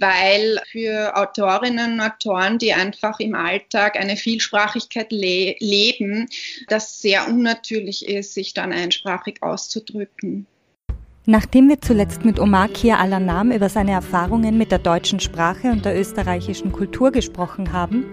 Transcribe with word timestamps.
weil 0.00 0.60
für 0.70 1.16
Autorinnen 1.16 1.94
und 1.94 2.00
Autoren, 2.00 2.58
die 2.58 2.72
einfach 2.72 3.20
im 3.20 3.34
Alltag 3.34 3.96
eine 3.96 4.16
Vielsprachigkeit 4.16 5.12
le 5.12 5.56
leben, 5.58 6.28
das 6.68 7.00
sehr 7.00 7.28
unnatürlich 7.28 8.08
ist, 8.08 8.34
sich 8.34 8.54
dann 8.54 8.72
einsprachig 8.72 9.42
auszudrücken. 9.42 10.46
Nachdem 11.30 11.68
wir 11.68 11.80
zuletzt 11.80 12.24
mit 12.24 12.40
Omar 12.40 12.66
Kia 12.66 12.96
Alanam 12.96 13.52
über 13.52 13.68
seine 13.68 13.92
Erfahrungen 13.92 14.58
mit 14.58 14.72
der 14.72 14.80
deutschen 14.80 15.20
Sprache 15.20 15.70
und 15.70 15.84
der 15.84 15.96
österreichischen 15.96 16.72
Kultur 16.72 17.12
gesprochen 17.12 17.72
haben 17.72 18.06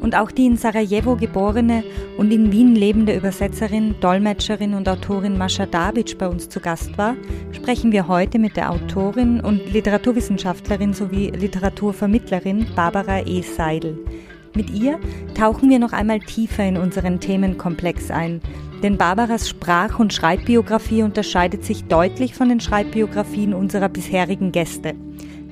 und 0.00 0.14
auch 0.14 0.30
die 0.30 0.46
in 0.46 0.56
Sarajevo 0.56 1.16
geborene 1.16 1.82
und 2.16 2.30
in 2.32 2.52
Wien 2.52 2.76
lebende 2.76 3.16
Übersetzerin, 3.16 3.96
Dolmetscherin 4.00 4.74
und 4.74 4.88
Autorin 4.88 5.36
Mascha 5.36 5.66
Davic 5.66 6.16
bei 6.16 6.28
uns 6.28 6.48
zu 6.48 6.60
Gast 6.60 6.96
war, 6.96 7.16
sprechen 7.50 7.90
wir 7.90 8.06
heute 8.06 8.38
mit 8.38 8.56
der 8.56 8.70
Autorin 8.70 9.40
und 9.40 9.72
Literaturwissenschaftlerin 9.72 10.92
sowie 10.92 11.30
Literaturvermittlerin 11.30 12.68
Barbara 12.76 13.26
E. 13.26 13.42
Seidel. 13.42 13.98
Mit 14.54 14.70
ihr 14.70 15.00
tauchen 15.34 15.70
wir 15.70 15.80
noch 15.80 15.92
einmal 15.92 16.20
tiefer 16.20 16.64
in 16.64 16.76
unseren 16.76 17.18
Themenkomplex 17.18 18.12
ein, 18.12 18.40
denn 18.82 18.96
Barbaras 18.96 19.48
Sprach- 19.48 19.98
und 19.98 20.12
Schreibbiografie 20.12 21.02
unterscheidet 21.02 21.64
sich 21.64 21.84
deutlich 21.84 22.34
von 22.34 22.48
den 22.48 22.60
Schreibbiografien 22.60 23.54
unserer 23.54 23.88
bisherigen 23.88 24.52
Gäste. 24.52 24.94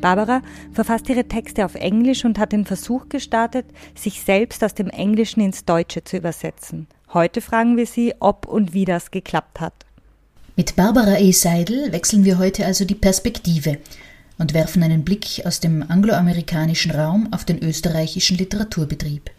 Barbara 0.01 0.43
verfasst 0.73 1.09
ihre 1.09 1.25
Texte 1.25 1.65
auf 1.65 1.75
Englisch 1.75 2.25
und 2.25 2.39
hat 2.39 2.53
den 2.53 2.65
Versuch 2.65 3.09
gestartet, 3.09 3.67
sich 3.95 4.23
selbst 4.23 4.63
aus 4.65 4.75
dem 4.75 4.89
Englischen 4.89 5.41
ins 5.41 5.65
Deutsche 5.65 6.05
zu 6.05 6.17
übersetzen. 6.17 6.87
Heute 7.13 7.41
fragen 7.41 7.77
wir 7.77 7.87
sie, 7.87 8.15
ob 8.21 8.47
und 8.47 8.75
wie 8.75 8.85
das 8.85 9.11
geklappt 9.11 9.61
hat. 9.61 9.75
Mit 10.57 10.77
Barbara 10.77 11.19
E. 11.19 11.33
Seidel 11.33 11.93
wechseln 11.93 12.25
wir 12.25 12.39
heute 12.39 12.67
also 12.67 12.85
die 12.85 12.95
Perspektive 12.95 13.79
und 14.39 14.55
werfen 14.55 14.83
einen 14.83 15.05
Blick 15.05 15.43
aus 15.45 15.61
dem 15.61 15.85
angloamerikanischen 15.89 16.91
Raum 16.93 17.29
auf 17.33 17.45
den 17.45 17.63
österreichischen 17.63 18.37
Literaturbetrieb. 18.37 19.31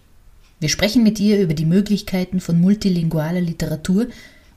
Wir 0.59 0.69
sprechen 0.69 1.03
mit 1.03 1.19
ihr 1.19 1.39
über 1.39 1.53
die 1.53 1.65
Möglichkeiten 1.65 2.41
von 2.41 2.59
multilingualer 2.59 3.41
Literatur 3.41 4.07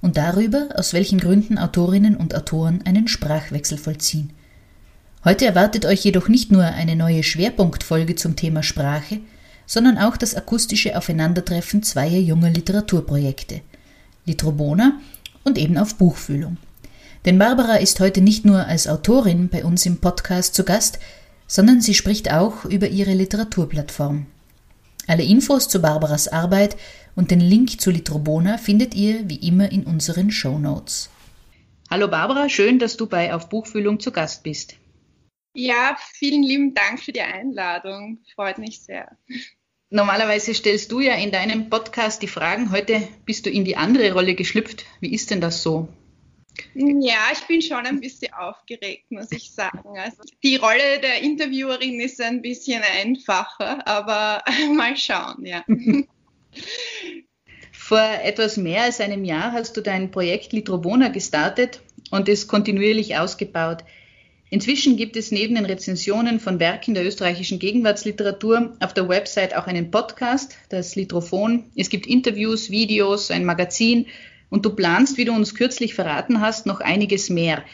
und 0.01 0.17
darüber, 0.17 0.69
aus 0.75 0.93
welchen 0.93 1.21
Gründen 1.21 1.59
Autorinnen 1.59 2.17
und 2.17 2.35
Autoren 2.35 2.83
einen 2.85 3.07
Sprachwechsel 3.07 3.79
vollziehen. 3.79 4.31
Heute 5.25 5.47
erwartet 5.47 5.87
euch 5.87 6.03
jedoch 6.03 6.29
nicht 6.29 6.51
nur 6.51 6.65
eine 6.65 6.97
neue 6.97 7.23
Schwerpunktfolge 7.23 8.17
zum 8.17 8.35
Thema 8.35 8.65
Sprache, 8.65 9.21
sondern 9.65 9.97
auch 9.97 10.17
das 10.17 10.35
akustische 10.35 10.99
Aufeinandertreffen 10.99 11.85
zweier 11.85 12.19
junger 12.19 12.51
Literaturprojekte, 12.51 13.61
Litrobona 14.27 14.99
und 15.45 15.57
eben 15.57 15.79
auf 15.79 15.95
Buchfühlung. 15.95 16.57
Denn 17.25 17.39
Barbara 17.39 17.77
ist 17.77 18.01
heute 18.01 18.21
nicht 18.21 18.45
nur 18.45 18.67
als 18.67 18.89
Autorin 18.89 19.49
bei 19.49 19.65
uns 19.65 19.87
im 19.87 19.99
Podcast 19.99 20.57
zu 20.57 20.65
Gast, 20.65 20.99
sondern 21.47 21.81
sie 21.81 21.95
spricht 21.95 22.33
auch 22.33 22.65
über 22.65 22.89
ihre 22.89 23.13
Literaturplattform. 23.13 24.27
Alle 25.07 25.25
Infos 25.25 25.69
zu 25.69 25.81
Barbaras 25.81 26.29
Arbeit 26.29 26.77
und 27.17 27.31
den 27.31 27.41
Link 27.41 27.81
zu 27.81 27.91
Litrobona 27.91 28.57
findet 28.57 28.95
ihr 28.95 29.29
wie 29.29 29.47
immer 29.47 29.71
in 29.73 29.85
unseren 29.85 30.31
Show 30.31 30.59
Notes. 30.59 31.11
Hallo 31.91 32.09
Barbara, 32.09 32.49
schön, 32.49 32.79
dass 32.79 32.97
du 32.97 33.07
bei 33.07 33.35
Auf 33.35 33.49
Buchfühlung 33.49 34.01
zu 34.01 34.13
Gast 34.13 34.45
bist. 34.45 34.77
Ja, 35.55 35.97
vielen 36.15 36.43
lieben 36.43 36.75
Dank 36.75 37.01
für 37.01 37.13
die 37.13 37.21
Einladung. 37.21 38.21
Freut 38.35 38.59
mich 38.59 38.81
sehr. 38.81 39.19
Normalerweise 39.91 40.55
stellst 40.55 40.91
du 40.91 41.01
ja 41.01 41.15
in 41.15 41.33
deinem 41.33 41.69
Podcast 41.69 42.23
die 42.23 42.29
Fragen. 42.29 42.71
Heute 42.71 43.07
bist 43.27 43.45
du 43.45 43.51
in 43.51 43.67
die 43.67 43.77
andere 43.77 44.13
Rolle 44.13 44.35
geschlüpft. 44.35 44.87
Wie 45.01 45.13
ist 45.13 45.31
denn 45.31 45.43
das 45.43 45.63
so? 45.63 45.89
Ja, 46.75 47.31
ich 47.33 47.47
bin 47.47 47.63
schon 47.63 47.87
ein 47.87 48.01
bisschen 48.01 48.33
aufgeregt, 48.33 49.11
muss 49.11 49.33
ich 49.33 49.51
sagen. 49.51 49.99
Also 49.99 50.23
die 50.43 50.57
Rolle 50.57 51.01
der 51.03 51.23
Interviewerin 51.23 52.01
ist 52.01 52.21
ein 52.21 52.43
bisschen 52.43 52.83
einfacher, 52.83 53.87
aber 53.87 54.43
mal 54.75 54.97
schauen, 54.97 55.45
ja. 55.45 55.65
Vor 57.73 58.01
etwas 58.23 58.57
mehr 58.57 58.83
als 58.83 59.01
einem 59.01 59.25
Jahr 59.25 59.53
hast 59.53 59.77
du 59.77 59.81
dein 59.81 60.11
Projekt 60.11 60.53
Litrobona 60.53 61.09
gestartet 61.09 61.83
und 62.11 62.29
es 62.29 62.49
kontinuierlich 62.49 63.17
ausgebaut. 63.17 63.85
Inzwischen 64.51 64.99
gibt 64.99 65.17
es 65.17 65.33
neben 65.33 65.55
den 65.55 65.65
Rezensionen 65.65 66.39
von 66.39 66.61
Werken 66.61 66.93
der 66.93 67.07
österreichischen 67.07 67.59
Gegenwartsliteratur 67.59 68.77
auf 68.81 68.93
der 68.93 69.09
Website 69.09 69.57
auch 69.57 69.67
einen 69.67 69.91
Podcast, 69.91 70.59
das 70.69 70.95
Litrophon. 70.95 71.65
Es 71.75 71.89
gibt 71.89 72.07
Interviews, 72.07 72.71
Videos, 72.71 73.31
ein 73.31 73.47
Magazin 73.47 74.07
und 74.53 74.67
du 74.67 74.77
planst, 74.77 75.17
wie 75.17 75.25
du 75.25 75.33
uns 75.33 75.55
kürzlich 75.55 75.95
verraten 75.95 76.43
hast, 76.43 76.67
noch 76.67 76.81
einiges 76.81 77.31
mehr. 77.31 77.65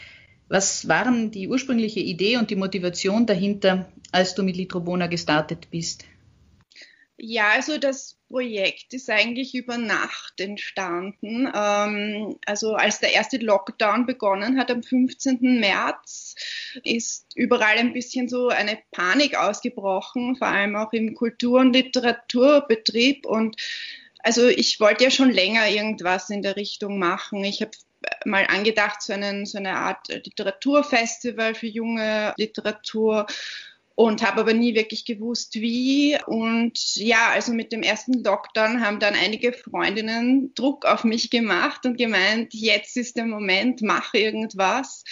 Was 0.47 0.87
waren 0.87 1.29
die 1.29 1.49
ursprüngliche 1.49 1.99
Idee 1.99 2.37
und 2.37 2.49
die 2.49 2.55
Motivation 2.55 3.25
dahinter, 3.25 3.91
als 4.13 4.33
du 4.33 4.43
mit 4.43 4.55
Litrobona 4.55 5.07
gestartet 5.07 5.67
bist? 5.71 6.05
Ja, 7.17 7.49
also 7.49 7.77
das 7.77 8.17
Projekt 8.29 8.93
ist 8.93 9.09
eigentlich 9.09 9.53
über 9.55 9.77
Nacht 9.77 10.39
entstanden. 10.39 11.51
Ähm, 11.53 12.37
also 12.45 12.75
als 12.75 13.01
der 13.01 13.11
erste 13.11 13.39
Lockdown 13.39 14.05
begonnen 14.05 14.57
hat 14.57 14.71
am 14.71 14.81
15. 14.81 15.59
März, 15.59 16.35
ist 16.85 17.25
überall 17.35 17.77
ein 17.77 17.91
bisschen 17.91 18.29
so 18.29 18.47
eine 18.47 18.77
Panik 18.91 19.37
ausgebrochen, 19.37 20.37
vor 20.37 20.47
allem 20.47 20.77
auch 20.77 20.93
im 20.93 21.13
Kultur- 21.13 21.59
und 21.59 21.73
Literaturbetrieb. 21.73 23.25
Und 23.25 23.57
also 24.19 24.47
ich 24.47 24.79
wollte 24.79 25.03
ja 25.03 25.11
schon 25.11 25.31
länger 25.31 25.67
irgendwas 25.67 26.29
in 26.29 26.41
der 26.41 26.55
Richtung 26.55 26.99
machen. 26.99 27.43
Ich 27.43 27.61
habe 27.61 27.71
mal 28.25 28.45
angedacht, 28.47 29.01
so, 29.01 29.13
einen, 29.13 29.45
so 29.45 29.57
eine 29.57 29.75
Art 29.75 30.07
Literaturfestival 30.07 31.55
für 31.55 31.67
junge 31.67 32.33
Literatur 32.37 33.27
und 33.95 34.25
habe 34.25 34.39
aber 34.41 34.53
nie 34.53 34.75
wirklich 34.75 35.03
gewusst, 35.03 35.55
wie. 35.55 36.17
Und 36.25 36.95
ja, 36.95 37.31
also 37.31 37.51
mit 37.51 37.73
dem 37.73 37.83
ersten 37.83 38.23
Lockdown 38.23 38.81
haben 38.81 38.99
dann 38.99 39.13
einige 39.13 39.51
Freundinnen 39.51 40.53
Druck 40.55 40.85
auf 40.85 41.03
mich 41.03 41.29
gemacht 41.29 41.85
und 41.85 41.97
gemeint, 41.97 42.53
jetzt 42.53 42.95
ist 42.95 43.17
der 43.17 43.25
Moment, 43.25 43.81
mach 43.81 44.13
irgendwas. 44.13 45.03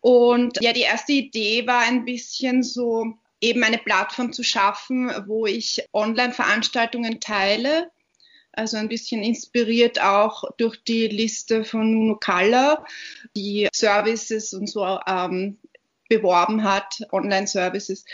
Und 0.00 0.62
ja, 0.62 0.72
die 0.72 0.82
erste 0.82 1.14
Idee 1.14 1.66
war 1.66 1.80
ein 1.80 2.04
bisschen 2.04 2.62
so, 2.62 3.14
eben 3.40 3.64
eine 3.64 3.78
Plattform 3.78 4.32
zu 4.32 4.44
schaffen, 4.44 5.10
wo 5.26 5.46
ich 5.46 5.84
Online-Veranstaltungen 5.92 7.18
teile. 7.18 7.90
Also 8.56 8.78
ein 8.78 8.88
bisschen 8.88 9.22
inspiriert 9.22 10.00
auch 10.02 10.44
durch 10.56 10.82
die 10.82 11.08
Liste 11.08 11.64
von 11.64 11.92
Nuno 11.92 12.16
Kalla, 12.16 12.84
die 13.36 13.68
Services 13.72 14.54
und 14.54 14.66
so 14.68 14.98
ähm, 15.06 15.58
beworben 16.08 16.64
hat, 16.64 17.02
Online-Services. 17.12 18.04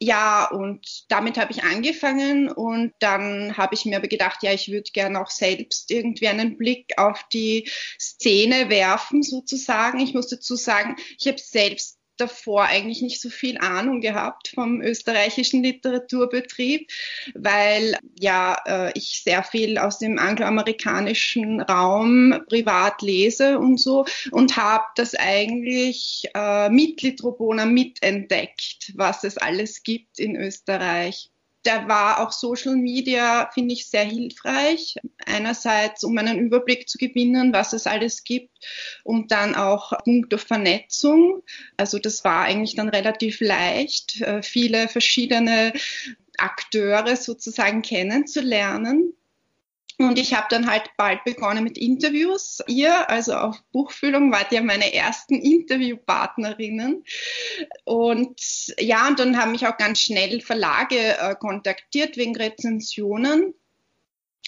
Ja, 0.00 0.50
und 0.50 1.04
damit 1.08 1.38
habe 1.38 1.52
ich 1.52 1.62
angefangen 1.62 2.48
und 2.50 2.92
dann 2.98 3.56
habe 3.56 3.74
ich 3.74 3.84
mir 3.84 3.96
aber 3.98 4.08
gedacht, 4.08 4.42
ja, 4.42 4.52
ich 4.52 4.70
würde 4.70 4.90
gerne 4.92 5.20
auch 5.20 5.30
selbst 5.30 5.90
irgendwie 5.90 6.28
einen 6.28 6.56
Blick 6.56 6.94
auf 6.96 7.22
die 7.32 7.70
Szene 8.00 8.70
werfen, 8.70 9.22
sozusagen. 9.22 10.00
Ich 10.00 10.14
muss 10.14 10.28
dazu 10.28 10.56
sagen, 10.56 10.96
ich 11.18 11.28
habe 11.28 11.38
selbst 11.38 11.98
davor 12.16 12.64
eigentlich 12.64 13.02
nicht 13.02 13.20
so 13.20 13.28
viel 13.28 13.58
Ahnung 13.58 14.00
gehabt 14.00 14.48
vom 14.54 14.80
österreichischen 14.80 15.62
Literaturbetrieb, 15.62 16.90
weil 17.34 17.98
ja 18.18 18.56
äh, 18.66 18.92
ich 18.94 19.22
sehr 19.24 19.42
viel 19.42 19.78
aus 19.78 19.98
dem 19.98 20.18
angloamerikanischen 20.18 21.60
Raum 21.60 22.42
privat 22.48 23.02
lese 23.02 23.58
und 23.58 23.78
so 23.78 24.06
und 24.30 24.56
habe 24.56 24.84
das 24.96 25.14
eigentlich 25.14 26.28
äh, 26.34 26.68
mit 26.68 27.02
Litrobona 27.02 27.66
mitentdeckt, 27.66 28.92
was 28.96 29.24
es 29.24 29.38
alles 29.38 29.82
gibt 29.82 30.18
in 30.18 30.36
Österreich 30.36 31.30
da 31.64 31.88
war 31.88 32.20
auch 32.20 32.30
Social 32.30 32.76
Media, 32.76 33.50
finde 33.52 33.74
ich, 33.74 33.88
sehr 33.88 34.04
hilfreich. 34.04 34.96
Einerseits, 35.26 36.04
um 36.04 36.16
einen 36.18 36.38
Überblick 36.38 36.88
zu 36.88 36.98
gewinnen, 36.98 37.52
was 37.52 37.72
es 37.72 37.86
alles 37.86 38.22
gibt, 38.22 38.50
und 39.02 39.32
dann 39.32 39.54
auch 39.54 39.92
Punkte 40.04 40.38
Vernetzung. 40.38 41.42
Also 41.76 41.98
das 41.98 42.22
war 42.24 42.44
eigentlich 42.44 42.76
dann 42.76 42.88
relativ 42.88 43.40
leicht, 43.40 44.20
äh, 44.20 44.42
viele 44.42 44.88
verschiedene 44.88 45.72
Akteure 46.38 47.16
sozusagen 47.16 47.82
kennenzulernen. 47.82 49.14
Und 49.98 50.18
ich 50.18 50.34
habe 50.34 50.46
dann 50.50 50.68
halt 50.68 50.90
bald 50.96 51.22
begonnen 51.24 51.62
mit 51.62 51.78
Interviews. 51.78 52.60
Ihr, 52.66 53.08
also 53.08 53.34
auf 53.34 53.62
Buchfühlung, 53.72 54.32
wart 54.32 54.50
ja 54.50 54.60
meine 54.60 54.92
ersten 54.92 55.34
Interviewpartnerinnen. 55.34 57.04
Und 57.84 58.74
ja, 58.78 59.06
und 59.06 59.20
dann 59.20 59.38
haben 59.38 59.52
mich 59.52 59.66
auch 59.66 59.76
ganz 59.76 60.00
schnell 60.00 60.40
Verlage 60.40 61.16
äh, 61.18 61.34
kontaktiert 61.36 62.16
wegen 62.16 62.36
Rezensionen. 62.36 63.54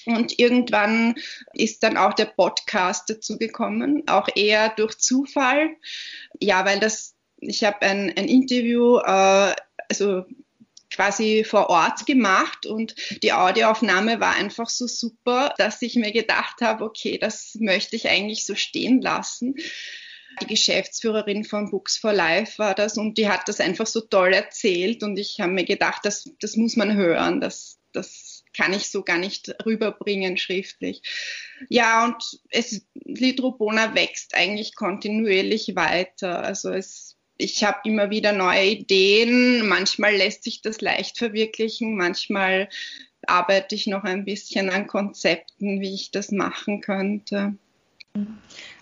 Und 0.06 0.38
irgendwann 0.38 1.14
ist 1.52 1.82
dann 1.82 1.96
auch 1.96 2.14
der 2.14 2.26
Podcast 2.26 3.10
dazu 3.10 3.38
gekommen, 3.38 4.04
auch 4.06 4.28
eher 4.34 4.70
durch 4.70 4.98
Zufall. 4.98 5.76
Ja, 6.40 6.64
weil 6.64 6.80
das, 6.80 7.14
ich 7.38 7.64
habe 7.64 7.82
ein, 7.82 8.12
ein 8.16 8.28
Interview, 8.28 8.98
äh, 8.98 9.54
also 9.88 10.24
quasi 10.96 11.44
vor 11.44 11.68
Ort 11.68 12.06
gemacht 12.06 12.64
und 12.66 12.94
die 13.22 13.32
Audioaufnahme 13.32 14.18
war 14.18 14.34
einfach 14.34 14.70
so 14.70 14.86
super, 14.86 15.54
dass 15.58 15.82
ich 15.82 15.94
mir 15.94 16.10
gedacht 16.10 16.62
habe, 16.62 16.84
okay, 16.84 17.18
das 17.18 17.56
möchte 17.60 17.96
ich 17.96 18.08
eigentlich 18.08 18.44
so 18.44 18.54
stehen 18.54 19.02
lassen. 19.02 19.54
Die 20.40 20.46
Geschäftsführerin 20.46 21.44
von 21.44 21.70
Books 21.70 21.98
for 21.98 22.12
Life 22.12 22.58
war 22.58 22.74
das 22.74 22.96
und 22.96 23.18
die 23.18 23.28
hat 23.28 23.46
das 23.46 23.60
einfach 23.60 23.86
so 23.86 24.00
toll 24.00 24.32
erzählt 24.32 25.02
und 25.02 25.18
ich 25.18 25.38
habe 25.40 25.52
mir 25.52 25.64
gedacht, 25.64 26.04
das, 26.04 26.30
das 26.40 26.56
muss 26.56 26.76
man 26.76 26.96
hören, 26.96 27.40
das, 27.40 27.78
das 27.92 28.44
kann 28.56 28.72
ich 28.72 28.90
so 28.90 29.02
gar 29.02 29.18
nicht 29.18 29.54
rüberbringen 29.66 30.38
schriftlich. 30.38 31.02
Ja, 31.68 32.04
und 32.04 32.22
es, 32.50 32.86
Lidrobona 32.94 33.94
wächst 33.94 34.34
eigentlich 34.34 34.74
kontinuierlich 34.74 35.76
weiter. 35.76 36.42
Also 36.42 36.70
es, 36.70 37.15
ich 37.38 37.64
habe 37.64 37.78
immer 37.84 38.10
wieder 38.10 38.32
neue 38.32 38.64
Ideen. 38.64 39.66
Manchmal 39.68 40.16
lässt 40.16 40.44
sich 40.44 40.62
das 40.62 40.80
leicht 40.80 41.18
verwirklichen, 41.18 41.96
manchmal 41.96 42.68
arbeite 43.26 43.74
ich 43.74 43.86
noch 43.86 44.04
ein 44.04 44.24
bisschen 44.24 44.70
an 44.70 44.86
Konzepten, 44.86 45.80
wie 45.80 45.94
ich 45.94 46.10
das 46.10 46.30
machen 46.30 46.80
könnte. 46.80 47.54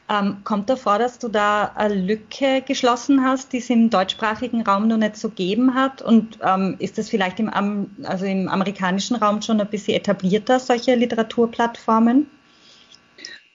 Ähm, 0.07 0.43
kommt 0.45 0.69
davor, 0.69 0.99
dass 0.99 1.19
du 1.19 1.29
da 1.29 1.73
eine 1.77 1.95
Lücke 1.95 2.63
geschlossen 2.67 3.25
hast, 3.25 3.53
die 3.55 3.59
es 3.59 3.71
im 3.71 3.89
deutschsprachigen 3.89 4.61
Raum 4.61 4.87
noch 4.87 4.99
nicht 4.99 5.17
so 5.17 5.31
gegeben 5.31 5.75
hat? 5.75 6.03
Und 6.03 6.39
ähm, 6.43 6.77
ist 6.79 6.99
das 6.99 7.09
vielleicht 7.09 7.41
im, 7.41 7.51
also 8.05 8.27
im 8.27 8.49
amerikanischen 8.49 9.17
Raum 9.17 9.41
schon 9.41 9.61
ein 9.61 9.71
bisschen 9.71 9.97
etablierter, 9.97 10.61
solche 10.61 10.95
Literaturplattformen? 10.95 12.27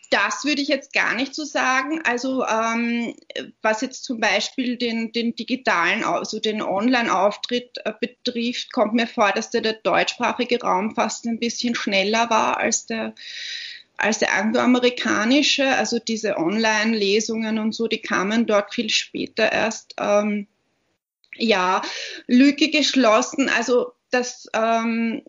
Das 0.10 0.44
würde 0.44 0.62
ich 0.62 0.68
jetzt 0.68 0.94
gar 0.94 1.14
nicht 1.14 1.36
so 1.36 1.44
sagen. 1.44 2.02
Also 2.04 2.46
ähm, 2.46 3.16
was 3.62 3.82
jetzt 3.82 4.04
zum 4.04 4.20
Beispiel 4.20 4.78
den, 4.78 5.12
den 5.12 5.36
digitalen, 5.36 6.04
also 6.04 6.40
den 6.40 6.62
Online-Auftritt 6.62 7.78
äh, 7.86 7.94
betrifft, 8.00 8.74
kommt 8.74 8.94
mir 8.94 9.08
vor, 9.08 9.32
dass 9.32 9.52
der, 9.52 9.62
der 9.62 9.74
deutschsprachige 9.74 10.62
Raum 10.62 10.96
fast 10.96 11.26
ein 11.26 11.40
bisschen 11.40 11.76
schneller 11.76 12.30
war 12.30 12.58
als 12.58 12.86
der 12.86 13.14
als 14.00 14.20
der 14.20 14.34
angloamerikanische, 14.34 15.68
also 15.76 16.00
diese 16.00 16.38
Online-Lesungen 16.38 17.60
und 17.60 17.74
so, 17.74 17.88
die 17.88 18.02
kamen 18.02 18.46
dort 18.46 18.74
viel 18.74 18.90
später 18.90 19.52
erst. 19.52 19.94
Ähm, 20.00 20.48
ja, 21.36 21.82
Lücke 22.28 22.70
geschlossen, 22.70 23.50
also 23.50 23.92
das 24.10 24.48
ähm, 24.54 25.22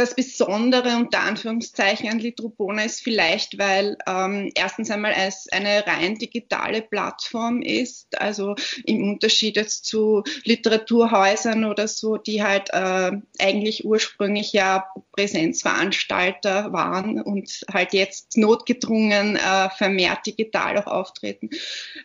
das 0.00 0.14
Besondere 0.14 0.96
unter 0.96 1.20
Anführungszeichen 1.20 2.08
an 2.08 2.18
Litropona 2.18 2.84
ist 2.84 3.02
vielleicht, 3.02 3.58
weil 3.58 3.98
ähm, 4.06 4.50
erstens 4.54 4.90
einmal 4.90 5.12
es 5.14 5.46
eine 5.52 5.86
rein 5.86 6.16
digitale 6.16 6.80
Plattform 6.80 7.60
ist, 7.60 8.18
also 8.18 8.54
im 8.86 9.10
Unterschied 9.10 9.56
jetzt 9.56 9.84
zu 9.84 10.24
Literaturhäusern 10.44 11.66
oder 11.66 11.86
so, 11.86 12.16
die 12.16 12.42
halt 12.42 12.70
äh, 12.72 13.12
eigentlich 13.38 13.84
ursprünglich 13.84 14.54
ja 14.54 14.86
Präsenzveranstalter 15.12 16.72
waren 16.72 17.20
und 17.20 17.60
halt 17.70 17.92
jetzt 17.92 18.38
notgedrungen 18.38 19.36
äh, 19.36 19.68
vermehrt 19.68 20.24
digital 20.24 20.78
auch 20.78 20.86
auftreten. 20.86 21.50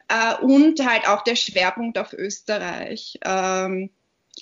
Äh, 0.09 0.43
und 0.43 0.85
halt 0.85 1.07
auch 1.07 1.23
der 1.23 1.37
Schwerpunkt 1.37 1.97
auf 1.97 2.11
Österreich. 2.11 3.19
Ähm, 3.23 3.89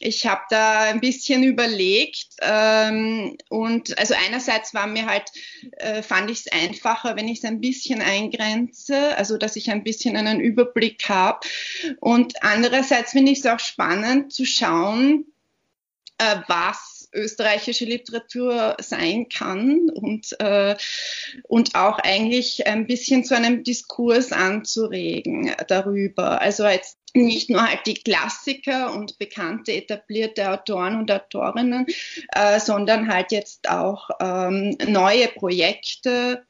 ich 0.04 0.28
habe 0.28 0.42
da 0.50 0.82
ein 0.82 1.00
bisschen 1.00 1.44
überlegt 1.44 2.28
ähm, 2.42 3.38
und 3.50 3.98
also 3.98 4.14
einerseits 4.28 4.74
war 4.74 4.86
mir 4.86 5.06
halt, 5.06 5.32
äh, 5.78 6.04
fand 6.04 6.30
ich 6.30 6.46
es 6.46 6.52
einfacher, 6.52 7.16
wenn 7.16 7.30
ich 7.30 7.40
es 7.40 7.46
ein 7.46 7.62
bisschen 7.62 8.02
eingrenze, 8.02 9.16
also 9.18 9.38
dass 9.38 9.56
ich 9.56 9.72
ein 9.72 9.84
bisschen 9.84 10.18
einen 10.18 10.42
Überblick 10.42 11.08
habe 11.08 11.40
und 12.00 12.44
andererseits 12.44 13.12
finde 13.12 13.32
ich 13.32 13.40
es 13.40 13.46
auch 13.46 13.60
spannend 13.60 14.34
zu 14.34 14.46
schauen, 14.46 15.26
äh, 16.18 16.36
was 16.48 17.10
österreichische 17.14 17.86
Literatur 17.86 18.76
sein 18.80 19.30
kann 19.30 19.90
und, 19.90 20.36
äh, 20.40 20.76
und 21.44 21.76
auch 21.76 22.00
eigentlich 22.00 22.68
ein 22.68 22.88
bisschen 22.88 23.24
zu 23.24 23.36
einem 23.36 23.64
Diskurs 23.64 24.32
anzuregen 24.32 25.52
darüber. 25.68 26.42
Also 26.42 26.66
jetzt 26.66 26.98
nicht 27.14 27.50
nur 27.50 27.68
halt 27.68 27.86
die 27.86 27.94
Klassiker 27.94 28.94
und 28.94 29.20
bekannte 29.20 29.72
etablierte 29.74 30.50
Autoren 30.50 30.98
und 30.98 31.12
Autorinnen, 31.12 31.86
äh, 32.34 32.60
sondern 32.60 33.08
halt 33.08 33.32
jetzt 33.32 33.70
auch 33.70 34.10
ähm, 34.20 34.76
neue 34.88 35.28
Projekte, 35.28 36.46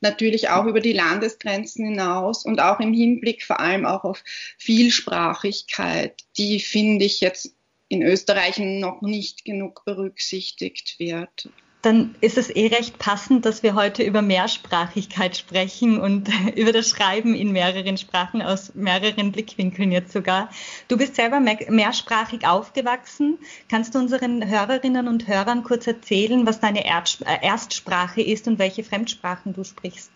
natürlich 0.00 0.48
auch 0.50 0.66
über 0.66 0.80
die 0.80 0.92
Landesgrenzen 0.92 1.86
hinaus 1.86 2.44
und 2.44 2.60
auch 2.60 2.80
im 2.80 2.92
Hinblick 2.92 3.42
vor 3.42 3.60
allem 3.60 3.86
auch 3.86 4.04
auf 4.04 4.22
Vielsprachigkeit, 4.58 6.22
die 6.36 6.60
finde 6.60 7.04
ich 7.04 7.20
jetzt 7.20 7.54
in 7.88 8.02
Österreich 8.02 8.58
noch 8.58 9.02
nicht 9.02 9.44
genug 9.44 9.84
berücksichtigt 9.84 10.96
wird. 10.98 11.48
Dann 11.86 12.16
ist 12.20 12.36
es 12.36 12.50
eh 12.50 12.66
recht 12.66 12.98
passend, 12.98 13.46
dass 13.46 13.62
wir 13.62 13.76
heute 13.76 14.02
über 14.02 14.20
Mehrsprachigkeit 14.20 15.36
sprechen 15.36 16.00
und 16.00 16.28
über 16.56 16.72
das 16.72 16.88
Schreiben 16.88 17.32
in 17.36 17.52
mehreren 17.52 17.96
Sprachen 17.96 18.42
aus 18.42 18.74
mehreren 18.74 19.30
Blickwinkeln 19.30 19.92
jetzt 19.92 20.10
sogar. 20.10 20.50
Du 20.88 20.96
bist 20.96 21.14
selber 21.14 21.38
mehrsprachig 21.38 22.44
aufgewachsen. 22.44 23.38
Kannst 23.70 23.94
du 23.94 24.00
unseren 24.00 24.50
Hörerinnen 24.50 25.06
und 25.06 25.28
Hörern 25.28 25.62
kurz 25.62 25.86
erzählen, 25.86 26.44
was 26.44 26.58
deine 26.58 26.84
äh, 26.84 27.38
Erstsprache 27.42 28.20
ist 28.20 28.48
und 28.48 28.58
welche 28.58 28.82
Fremdsprachen 28.82 29.52
du 29.52 29.62
sprichst? 29.62 30.10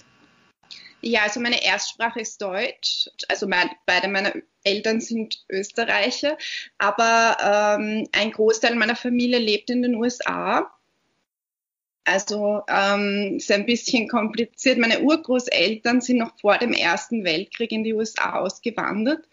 Ja, 1.03 1.23
also 1.23 1.39
meine 1.39 1.63
Erstsprache 1.65 2.19
ist 2.19 2.43
Deutsch. 2.43 3.09
Also 3.29 3.47
mein, 3.47 3.71
beide 3.87 4.09
meiner 4.09 4.33
Eltern 4.65 5.01
sind 5.01 5.45
Österreicher, 5.49 6.37
aber 6.79 7.79
ähm, 7.79 8.09
ein 8.11 8.33
Großteil 8.33 8.75
meiner 8.75 8.97
Familie 8.97 9.39
lebt 9.39 9.71
in 9.71 9.83
den 9.83 9.95
USA. 9.95 10.69
Also 12.05 12.63
ähm, 12.69 13.37
ist 13.37 13.53
ein 13.53 13.67
bisschen 13.67 14.09
kompliziert. 14.09 14.79
Meine 14.79 15.01
Urgroßeltern 15.01 16.01
sind 16.01 16.19
noch 16.19 16.39
vor 16.41 16.59
dem 16.59 16.73
Ersten 16.73 17.25
Weltkrieg 17.25 17.73
in 17.73 17.85
die 17.85 17.95
USA 17.95 18.41
ausgewandert 18.41 19.29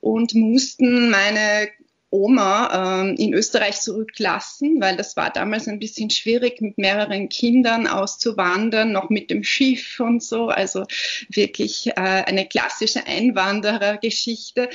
und 0.00 0.34
mussten 0.34 1.10
meine 1.10 1.68
Oma 2.12 3.02
ähm, 3.02 3.16
in 3.16 3.32
Österreich 3.32 3.80
zurücklassen, 3.80 4.82
weil 4.82 4.96
das 4.96 5.16
war 5.16 5.30
damals 5.30 5.66
ein 5.66 5.78
bisschen 5.78 6.10
schwierig, 6.10 6.60
mit 6.60 6.76
mehreren 6.76 7.30
Kindern 7.30 7.86
auszuwandern, 7.86 8.92
noch 8.92 9.08
mit 9.08 9.30
dem 9.30 9.42
Schiff 9.42 9.98
und 9.98 10.22
so. 10.22 10.48
Also 10.48 10.84
wirklich 11.30 11.88
äh, 11.88 11.92
eine 11.94 12.46
klassische 12.46 13.06
Einwanderergeschichte. 13.06 14.68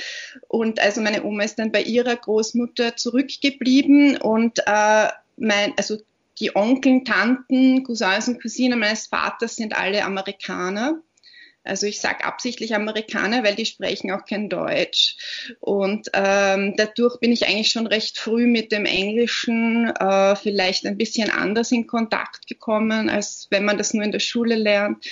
Und 0.48 0.80
also 0.80 1.00
meine 1.00 1.22
Oma 1.22 1.44
ist 1.44 1.60
dann 1.60 1.70
bei 1.70 1.82
ihrer 1.82 2.16
Großmutter 2.16 2.96
zurückgeblieben 2.96 4.16
und 4.16 4.58
äh, 4.66 5.08
mein, 5.36 5.74
also 5.76 5.98
die 6.40 6.54
Onkel, 6.54 7.04
Tanten, 7.04 7.84
Cousins 7.84 8.28
und 8.28 8.40
Cousinen 8.40 8.78
meines 8.78 9.06
Vaters 9.06 9.56
sind 9.56 9.76
alle 9.76 10.04
Amerikaner. 10.04 11.02
Also 11.64 11.86
ich 11.86 12.00
sage 12.00 12.24
absichtlich 12.24 12.74
Amerikaner, 12.74 13.44
weil 13.44 13.54
die 13.54 13.66
sprechen 13.66 14.10
auch 14.10 14.24
kein 14.24 14.48
Deutsch. 14.48 15.16
Und 15.60 16.08
ähm, 16.14 16.74
dadurch 16.76 17.20
bin 17.20 17.30
ich 17.30 17.46
eigentlich 17.46 17.70
schon 17.70 17.86
recht 17.86 18.18
früh 18.18 18.46
mit 18.46 18.72
dem 18.72 18.86
Englischen 18.86 19.90
äh, 19.90 20.34
vielleicht 20.36 20.86
ein 20.86 20.96
bisschen 20.96 21.30
anders 21.30 21.70
in 21.70 21.86
Kontakt 21.86 22.46
gekommen, 22.46 23.10
als 23.10 23.48
wenn 23.50 23.64
man 23.64 23.76
das 23.76 23.92
nur 23.92 24.04
in 24.04 24.12
der 24.12 24.20
Schule 24.20 24.54
lernt. 24.54 25.04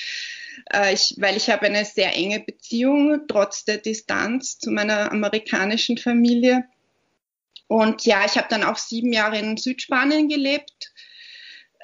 Äh, 0.72 0.94
ich, 0.94 1.14
weil 1.18 1.36
ich 1.36 1.50
habe 1.50 1.66
eine 1.66 1.84
sehr 1.84 2.14
enge 2.14 2.40
Beziehung, 2.40 3.22
trotz 3.28 3.64
der 3.66 3.76
Distanz 3.76 4.58
zu 4.58 4.70
meiner 4.70 5.12
amerikanischen 5.12 5.98
Familie. 5.98 6.64
Und 7.68 8.06
ja, 8.06 8.24
ich 8.24 8.38
habe 8.38 8.46
dann 8.48 8.62
auch 8.62 8.78
sieben 8.78 9.12
Jahre 9.12 9.38
in 9.38 9.56
Südspanien 9.56 10.28
gelebt 10.28 10.92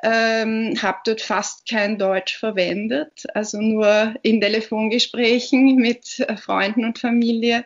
ähm, 0.03 0.75
habe 0.83 0.99
dort 1.05 1.21
fast 1.21 1.69
kein 1.69 1.97
Deutsch 1.97 2.37
verwendet, 2.37 3.25
also 3.35 3.61
nur 3.61 4.15
in 4.23 4.41
Telefongesprächen 4.41 5.77
mit 5.77 6.19
äh, 6.21 6.37
Freunden 6.37 6.85
und 6.85 6.99
Familie. 6.99 7.65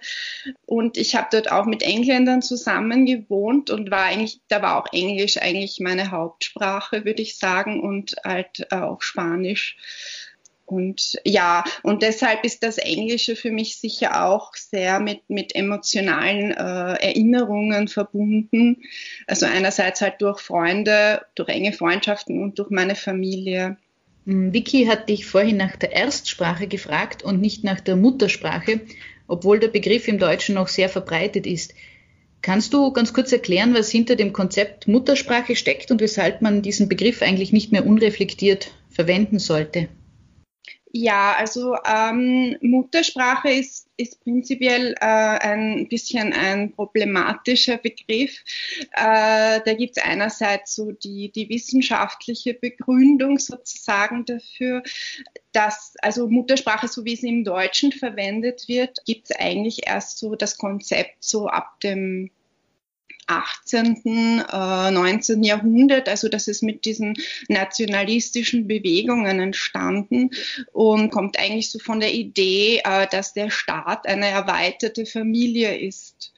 Und 0.66 0.99
ich 0.99 1.16
habe 1.16 1.28
dort 1.33 1.50
auch 1.50 1.64
mit 1.64 1.83
Engländern 1.83 2.43
zusammen 2.43 3.07
gewohnt 3.07 3.71
und 3.71 3.90
war 3.90 4.05
eigentlich, 4.05 4.40
da 4.49 4.61
war 4.61 4.76
auch 4.76 4.93
Englisch 4.93 5.38
eigentlich 5.38 5.81
meine 5.81 6.11
Hauptsprache, 6.11 7.05
würde 7.07 7.23
ich 7.23 7.38
sagen, 7.38 7.81
und 7.81 8.16
halt 8.23 8.71
auch 8.71 9.00
Spanisch. 9.00 9.76
Und 10.67 11.21
ja, 11.25 11.65
und 11.85 12.03
deshalb 12.03 12.45
ist 12.45 12.65
das 12.65 12.79
Englische 12.79 13.37
für 13.37 13.53
mich 13.53 13.79
sicher 13.79 14.27
auch 14.27 14.53
sehr 14.55 14.99
mit, 14.99 15.31
mit 15.31 15.55
emotionalen 15.55 16.51
äh, 16.51 16.55
Erinnerungen 16.55 17.87
verbunden. 17.87 18.83
Also 19.29 19.47
einerseits 19.47 20.01
halt 20.01 20.21
durch 20.21 20.41
Freunde, 20.41 21.23
durch 21.37 21.49
enge 21.49 21.73
Freundschaften 21.73 22.43
und 22.43 22.59
durch 22.59 22.71
meine 22.71 22.97
Familie. 22.97 23.77
Hm, 24.27 24.53
Vicky 24.53 24.87
hat 24.87 25.09
dich 25.09 25.25
vorhin 25.25 25.57
nach 25.57 25.77
der 25.77 25.93
Erstsprache 25.93 26.67
gefragt 26.67 27.23
und 27.23 27.41
nicht 27.41 27.63
nach 27.63 27.79
der 27.79 27.95
Muttersprache, 27.95 28.81
obwohl 29.29 29.61
der 29.61 29.69
Begriff 29.69 30.09
im 30.09 30.19
Deutschen 30.19 30.57
noch 30.57 30.69
sehr 30.69 30.89
verbreitet 30.89 31.47
ist. 31.47 31.75
Kannst 32.43 32.75
du 32.75 32.93
ganz 32.93 33.13
kurz 33.13 33.33
erklären, 33.33 33.73
was 33.73 33.91
hinter 33.91 34.17
dem 34.17 34.33
Konzept 34.33 34.89
Muttersprache 34.89 35.55
steckt 35.55 35.93
und 35.93 36.01
weshalb 36.01 36.43
man 36.43 36.63
diesen 36.63 36.89
Begriff 36.89 37.23
eigentlich 37.23 37.53
nicht 37.53 37.71
mehr 37.71 37.87
unreflektiert 37.87 38.73
verwenden 38.91 39.39
sollte? 39.39 39.89
Ja, 40.93 41.35
also 41.37 41.76
ähm, 41.85 42.57
Muttersprache 42.62 43.50
ist, 43.50 43.88
ist 43.97 44.23
prinzipiell 44.23 44.95
äh, 45.00 45.05
ein 45.05 45.88
bisschen 45.88 46.33
ein 46.33 46.73
problematischer 46.73 47.76
Begriff. 47.76 48.43
Äh, 48.93 49.61
da 49.64 49.75
gibt 49.76 49.99
es 49.99 50.02
einerseits 50.02 50.75
so 50.75 50.93
die, 50.93 51.31
die 51.33 51.49
wissenschaftliche 51.49 52.55
Begründung 52.55 53.38
sozusagen 53.38 54.25
dafür, 54.25 54.83
dass 55.52 55.95
also 56.00 56.28
Muttersprache, 56.28 56.88
so 56.88 57.05
wie 57.05 57.16
sie 57.16 57.28
im 57.28 57.45
Deutschen 57.45 57.93
verwendet 57.93 58.69
wird, 58.69 59.05
gibt 59.05 59.31
es 59.31 59.37
eigentlich 59.37 59.87
erst 59.87 60.19
so 60.19 60.35
das 60.35 60.57
Konzept 60.57 61.16
so 61.21 61.49
ab 61.49 61.81
dem 61.81 62.31
18., 63.26 64.45
äh, 64.50 64.90
19. 64.90 65.42
Jahrhundert. 65.42 66.09
Also 66.09 66.28
das 66.28 66.49
ist 66.49 66.62
mit 66.62 66.85
diesen 66.85 67.14
nationalistischen 67.49 68.66
Bewegungen 68.66 69.40
entstanden 69.40 70.30
und 70.73 71.11
kommt 71.11 71.38
eigentlich 71.38 71.71
so 71.71 71.78
von 71.78 72.00
der 72.00 72.14
Idee, 72.14 72.83
äh, 72.85 73.06
dass 73.09 73.33
der 73.33 73.50
Staat 73.50 74.06
eine 74.06 74.28
erweiterte 74.28 75.06
Familie 75.06 75.76
ist. 75.78 76.33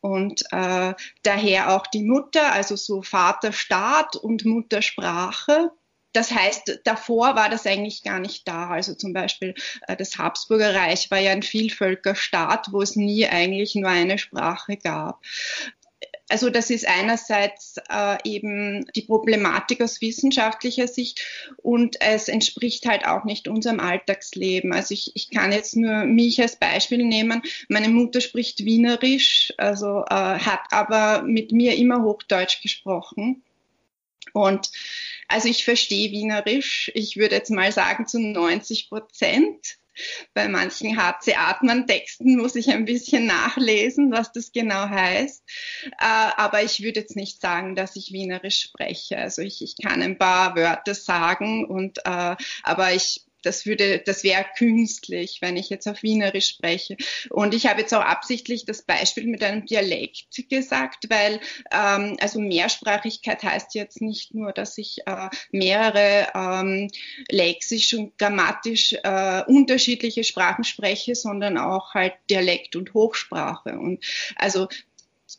Und 0.00 0.42
äh, 0.52 0.94
daher 1.22 1.74
auch 1.74 1.86
die 1.86 2.04
Mutter, 2.04 2.52
also 2.52 2.76
so 2.76 3.02
Vaterstaat 3.02 4.16
und 4.16 4.44
Muttersprache. 4.44 5.72
Das 6.12 6.30
heißt, 6.32 6.80
davor 6.84 7.36
war 7.36 7.50
das 7.50 7.66
eigentlich 7.66 8.02
gar 8.02 8.18
nicht 8.18 8.46
da. 8.48 8.68
Also 8.70 8.94
zum 8.94 9.12
Beispiel 9.12 9.54
äh, 9.86 9.96
das 9.96 10.16
Habsburger 10.16 10.74
Reich 10.74 11.10
war 11.10 11.18
ja 11.18 11.32
ein 11.32 11.42
Vielvölkerstaat, 11.42 12.68
wo 12.72 12.80
es 12.80 12.96
nie 12.96 13.26
eigentlich 13.26 13.74
nur 13.74 13.90
eine 13.90 14.18
Sprache 14.18 14.76
gab. 14.76 15.20
Also 16.28 16.50
das 16.50 16.68
ist 16.68 16.86
einerseits 16.86 17.76
äh, 17.88 18.18
eben 18.24 18.84
die 18.94 19.02
Problematik 19.02 19.80
aus 19.80 20.00
wissenschaftlicher 20.02 20.86
Sicht 20.86 21.24
und 21.56 22.00
es 22.00 22.28
entspricht 22.28 22.86
halt 22.86 23.06
auch 23.06 23.24
nicht 23.24 23.48
unserem 23.48 23.80
Alltagsleben. 23.80 24.72
Also 24.72 24.92
ich, 24.92 25.12
ich 25.14 25.30
kann 25.30 25.52
jetzt 25.52 25.74
nur 25.74 26.04
mich 26.04 26.40
als 26.40 26.56
Beispiel 26.56 27.04
nehmen. 27.04 27.42
Meine 27.68 27.88
Mutter 27.88 28.20
spricht 28.20 28.64
Wienerisch, 28.64 29.54
also 29.56 30.04
äh, 30.10 30.14
hat 30.14 30.60
aber 30.70 31.22
mit 31.22 31.52
mir 31.52 31.76
immer 31.76 32.02
Hochdeutsch 32.02 32.60
gesprochen. 32.60 33.42
Und 34.34 34.70
also 35.28 35.48
ich 35.48 35.64
verstehe 35.64 36.10
Wienerisch, 36.10 36.90
ich 36.94 37.16
würde 37.16 37.36
jetzt 37.36 37.50
mal 37.50 37.72
sagen 37.72 38.06
zu 38.06 38.20
90 38.20 38.90
Prozent. 38.90 39.78
Bei 40.34 40.48
manchen 40.48 40.96
HC 40.96 41.34
Atman 41.36 41.86
Texten 41.86 42.36
muss 42.36 42.54
ich 42.54 42.70
ein 42.70 42.84
bisschen 42.84 43.26
nachlesen, 43.26 44.12
was 44.12 44.32
das 44.32 44.52
genau 44.52 44.88
heißt. 44.88 45.42
Äh, 45.98 46.30
aber 46.36 46.62
ich 46.62 46.82
würde 46.82 47.00
jetzt 47.00 47.16
nicht 47.16 47.40
sagen, 47.40 47.74
dass 47.74 47.96
ich 47.96 48.12
Wienerisch 48.12 48.60
spreche. 48.60 49.18
Also 49.18 49.42
ich, 49.42 49.62
ich 49.62 49.74
kann 49.82 50.02
ein 50.02 50.18
paar 50.18 50.56
Wörter 50.56 50.94
sagen 50.94 51.64
und 51.64 51.98
äh, 52.04 52.36
aber 52.62 52.94
ich 52.94 53.27
das 53.42 53.66
würde, 53.66 54.00
das 54.04 54.24
wäre 54.24 54.44
künstlich, 54.56 55.38
wenn 55.40 55.56
ich 55.56 55.68
jetzt 55.70 55.86
auf 55.86 56.02
Wienerisch 56.02 56.48
spreche. 56.48 56.96
Und 57.30 57.54
ich 57.54 57.66
habe 57.66 57.80
jetzt 57.80 57.94
auch 57.94 58.02
absichtlich 58.04 58.64
das 58.64 58.82
Beispiel 58.82 59.26
mit 59.26 59.42
einem 59.42 59.64
Dialekt 59.66 60.26
gesagt, 60.48 61.08
weil 61.08 61.40
ähm, 61.70 62.16
also 62.20 62.40
Mehrsprachigkeit 62.40 63.42
heißt 63.42 63.74
jetzt 63.74 64.00
nicht 64.00 64.34
nur, 64.34 64.52
dass 64.52 64.78
ich 64.78 64.98
äh, 65.06 65.28
mehrere 65.50 66.28
ähm, 66.34 66.88
lexisch 67.30 67.94
und 67.94 68.18
grammatisch 68.18 68.94
äh, 69.02 69.42
unterschiedliche 69.46 70.24
Sprachen 70.24 70.64
spreche, 70.64 71.14
sondern 71.14 71.58
auch 71.58 71.94
halt 71.94 72.14
Dialekt 72.30 72.76
und 72.76 72.94
Hochsprache. 72.94 73.78
Und 73.78 74.04
also 74.36 74.68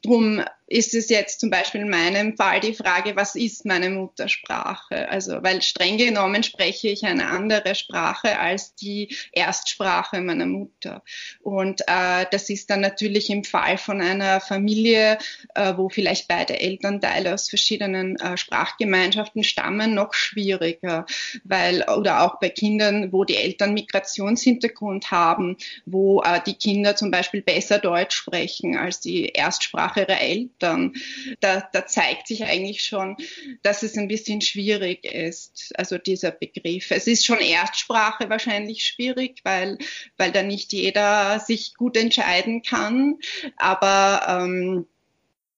drum 0.03 0.43
ist 0.69 0.93
es 0.93 1.09
jetzt 1.09 1.39
zum 1.39 1.49
Beispiel 1.49 1.81
in 1.81 1.89
meinem 1.89 2.37
Fall 2.37 2.59
die 2.59 2.75
Frage, 2.75 3.15
was 3.15 3.35
ist 3.35 3.65
meine 3.65 3.89
Muttersprache? 3.89 5.09
Also, 5.09 5.41
weil 5.41 5.61
streng 5.61 5.97
genommen 5.97 6.43
spreche 6.43 6.89
ich 6.89 7.03
eine 7.03 7.27
andere 7.27 7.73
Sprache 7.73 8.37
als 8.37 8.75
die 8.75 9.15
Erstsprache 9.31 10.21
meiner 10.21 10.45
Mutter. 10.45 11.03
Und 11.41 11.81
äh, 11.87 12.25
das 12.31 12.49
ist 12.49 12.69
dann 12.69 12.81
natürlich 12.81 13.29
im 13.31 13.43
Fall 13.43 13.77
von 13.77 13.99
einer 13.99 14.39
Familie, 14.41 15.17
äh, 15.55 15.73
wo 15.75 15.89
vielleicht 15.89 16.27
beide 16.27 16.59
Elternteile 16.59 17.33
aus 17.33 17.49
verschiedenen 17.49 18.15
äh, 18.17 18.37
Sprachgemeinschaften 18.37 19.43
stammen, 19.43 19.95
noch 19.95 20.13
schwieriger, 20.13 21.05
weil 21.43 21.83
oder 21.89 22.21
auch 22.21 22.39
bei 22.39 22.49
Kindern, 22.49 23.11
wo 23.11 23.23
die 23.23 23.37
Eltern 23.37 23.73
Migrationshintergrund 23.73 25.09
haben, 25.09 25.57
wo 25.85 26.21
äh, 26.21 26.39
die 26.45 26.53
Kinder 26.55 26.95
zum 26.95 27.09
Beispiel 27.09 27.41
besser 27.41 27.79
Deutsch 27.79 28.15
sprechen 28.15 28.77
als 28.77 28.99
die 28.99 29.29
Erstsprache 29.29 30.01
ihrer 30.01 30.21
Eltern 30.21 30.58
dann, 30.59 30.93
da, 31.39 31.67
da 31.71 31.85
zeigt 31.87 32.27
sich 32.27 32.43
eigentlich 32.43 32.83
schon, 32.83 33.17
dass 33.63 33.83
es 33.83 33.97
ein 33.97 34.07
bisschen 34.07 34.41
schwierig 34.41 35.05
ist, 35.05 35.71
also 35.75 35.97
dieser 35.97 36.31
Begriff. 36.31 36.91
Es 36.91 37.07
ist 37.07 37.25
schon 37.25 37.39
Erstsprache 37.39 38.29
wahrscheinlich 38.29 38.85
schwierig, 38.85 39.39
weil, 39.43 39.77
weil 40.17 40.31
da 40.31 40.43
nicht 40.43 40.73
jeder 40.73 41.39
sich 41.39 41.75
gut 41.75 41.97
entscheiden 41.97 42.61
kann. 42.61 43.17
Aber 43.57 44.21
ähm, 44.27 44.85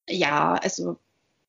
ja, 0.07 0.53
also 0.53 0.97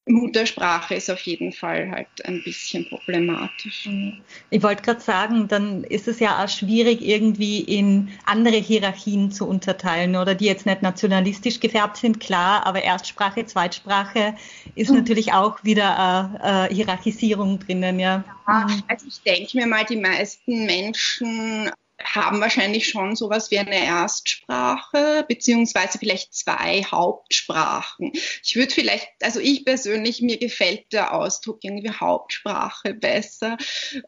Muttersprache 0.07 0.97
ist 0.97 1.11
auf 1.11 1.21
jeden 1.21 1.53
Fall 1.53 1.91
halt 1.91 2.09
ein 2.25 2.43
bisschen 2.43 2.89
problematisch. 2.89 3.87
Mhm. 3.87 4.21
Ich 4.51 4.63
wollte 4.63 4.83
gerade 4.83 5.01
sagen, 5.01 5.47
dann 5.47 5.85
ist 5.85 6.09
es 6.09 6.19
ja 6.19 6.43
auch 6.43 6.49
schwierig, 6.49 7.03
irgendwie 7.03 7.61
in 7.61 8.11
andere 8.25 8.57
Hierarchien 8.57 9.31
zu 9.31 9.47
unterteilen 9.47 10.17
oder 10.17 10.35
die 10.35 10.47
jetzt 10.47 10.67
nicht 10.67 10.83
nationalistisch 10.83 11.61
gefärbt 11.61 11.99
sind, 11.99 12.19
klar, 12.19 12.67
aber 12.67 12.83
Erstsprache, 12.83 13.47
Zweitsprache 13.47 14.35
ist 14.75 14.91
mhm. 14.91 14.99
natürlich 14.99 15.33
auch 15.33 15.63
wieder 15.63 16.41
eine 16.43 16.75
Hierarchisierung 16.75 17.61
drinnen, 17.61 18.01
ja. 18.01 18.25
ja 18.49 18.67
also 18.89 19.07
ich 19.07 19.21
denke 19.23 19.57
mir 19.57 19.69
mal, 19.69 19.85
die 19.85 19.97
meisten 19.97 20.67
Menschen 20.67 21.71
haben 22.05 22.41
wahrscheinlich 22.41 22.89
schon 22.89 23.17
sowas 23.17 23.51
wie 23.51 23.59
eine 23.59 23.85
Erstsprache, 23.85 25.25
beziehungsweise 25.29 25.99
vielleicht 25.99 26.35
zwei 26.35 26.83
Hauptsprachen. 26.83 28.13
Ich 28.43 28.57
würde 28.57 28.73
vielleicht, 28.73 29.09
also 29.23 29.41
ich 29.41 29.65
persönlich, 29.65 30.23
mir 30.23 30.39
gefällt 30.39 30.93
der 30.93 31.15
Ausdruck 31.15 31.59
irgendwie 31.63 31.91
Hauptsprache 31.91 32.95
besser, 32.95 33.57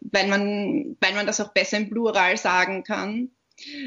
weil 0.00 0.26
man, 0.26 0.96
weil 1.00 1.14
man 1.14 1.26
das 1.26 1.40
auch 1.40 1.52
besser 1.52 1.78
im 1.78 1.90
Plural 1.90 2.36
sagen 2.36 2.84
kann. 2.84 3.30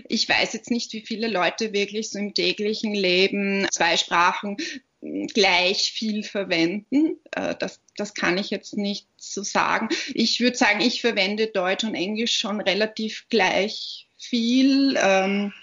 Ich 0.08 0.30
weiß 0.30 0.54
jetzt 0.54 0.72
nicht, 0.72 0.94
wie 0.94 1.06
viele 1.06 1.28
Leute 1.28 1.74
wirklich 1.74 2.10
so 2.10 2.20
im 2.20 2.34
täglichen 2.34 2.94
Leben 2.94 3.68
zwei 3.72 3.98
Sprachen 3.98 4.56
gleich 5.02 5.92
viel 5.92 6.24
verwenden. 6.24 7.20
Äh, 7.32 7.56
das, 7.60 7.82
das 7.96 8.14
kann 8.14 8.38
ich 8.38 8.50
jetzt 8.50 8.78
nicht 8.78 9.08
so 9.18 9.44
sagen. 9.44 9.90
Ich 10.14 10.40
würde 10.40 10.58
sagen, 10.58 10.82
ich 10.82 11.02
verwende 11.02 11.48
Deutsch 11.48 11.84
und 11.84 11.96
Englisch 11.96 12.38
schon 12.38 12.62
relativ 12.62 13.28
gleich 13.30 14.08
viel. 14.18 14.98
Ähm, 15.00 15.54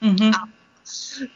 mhm. 0.00 0.34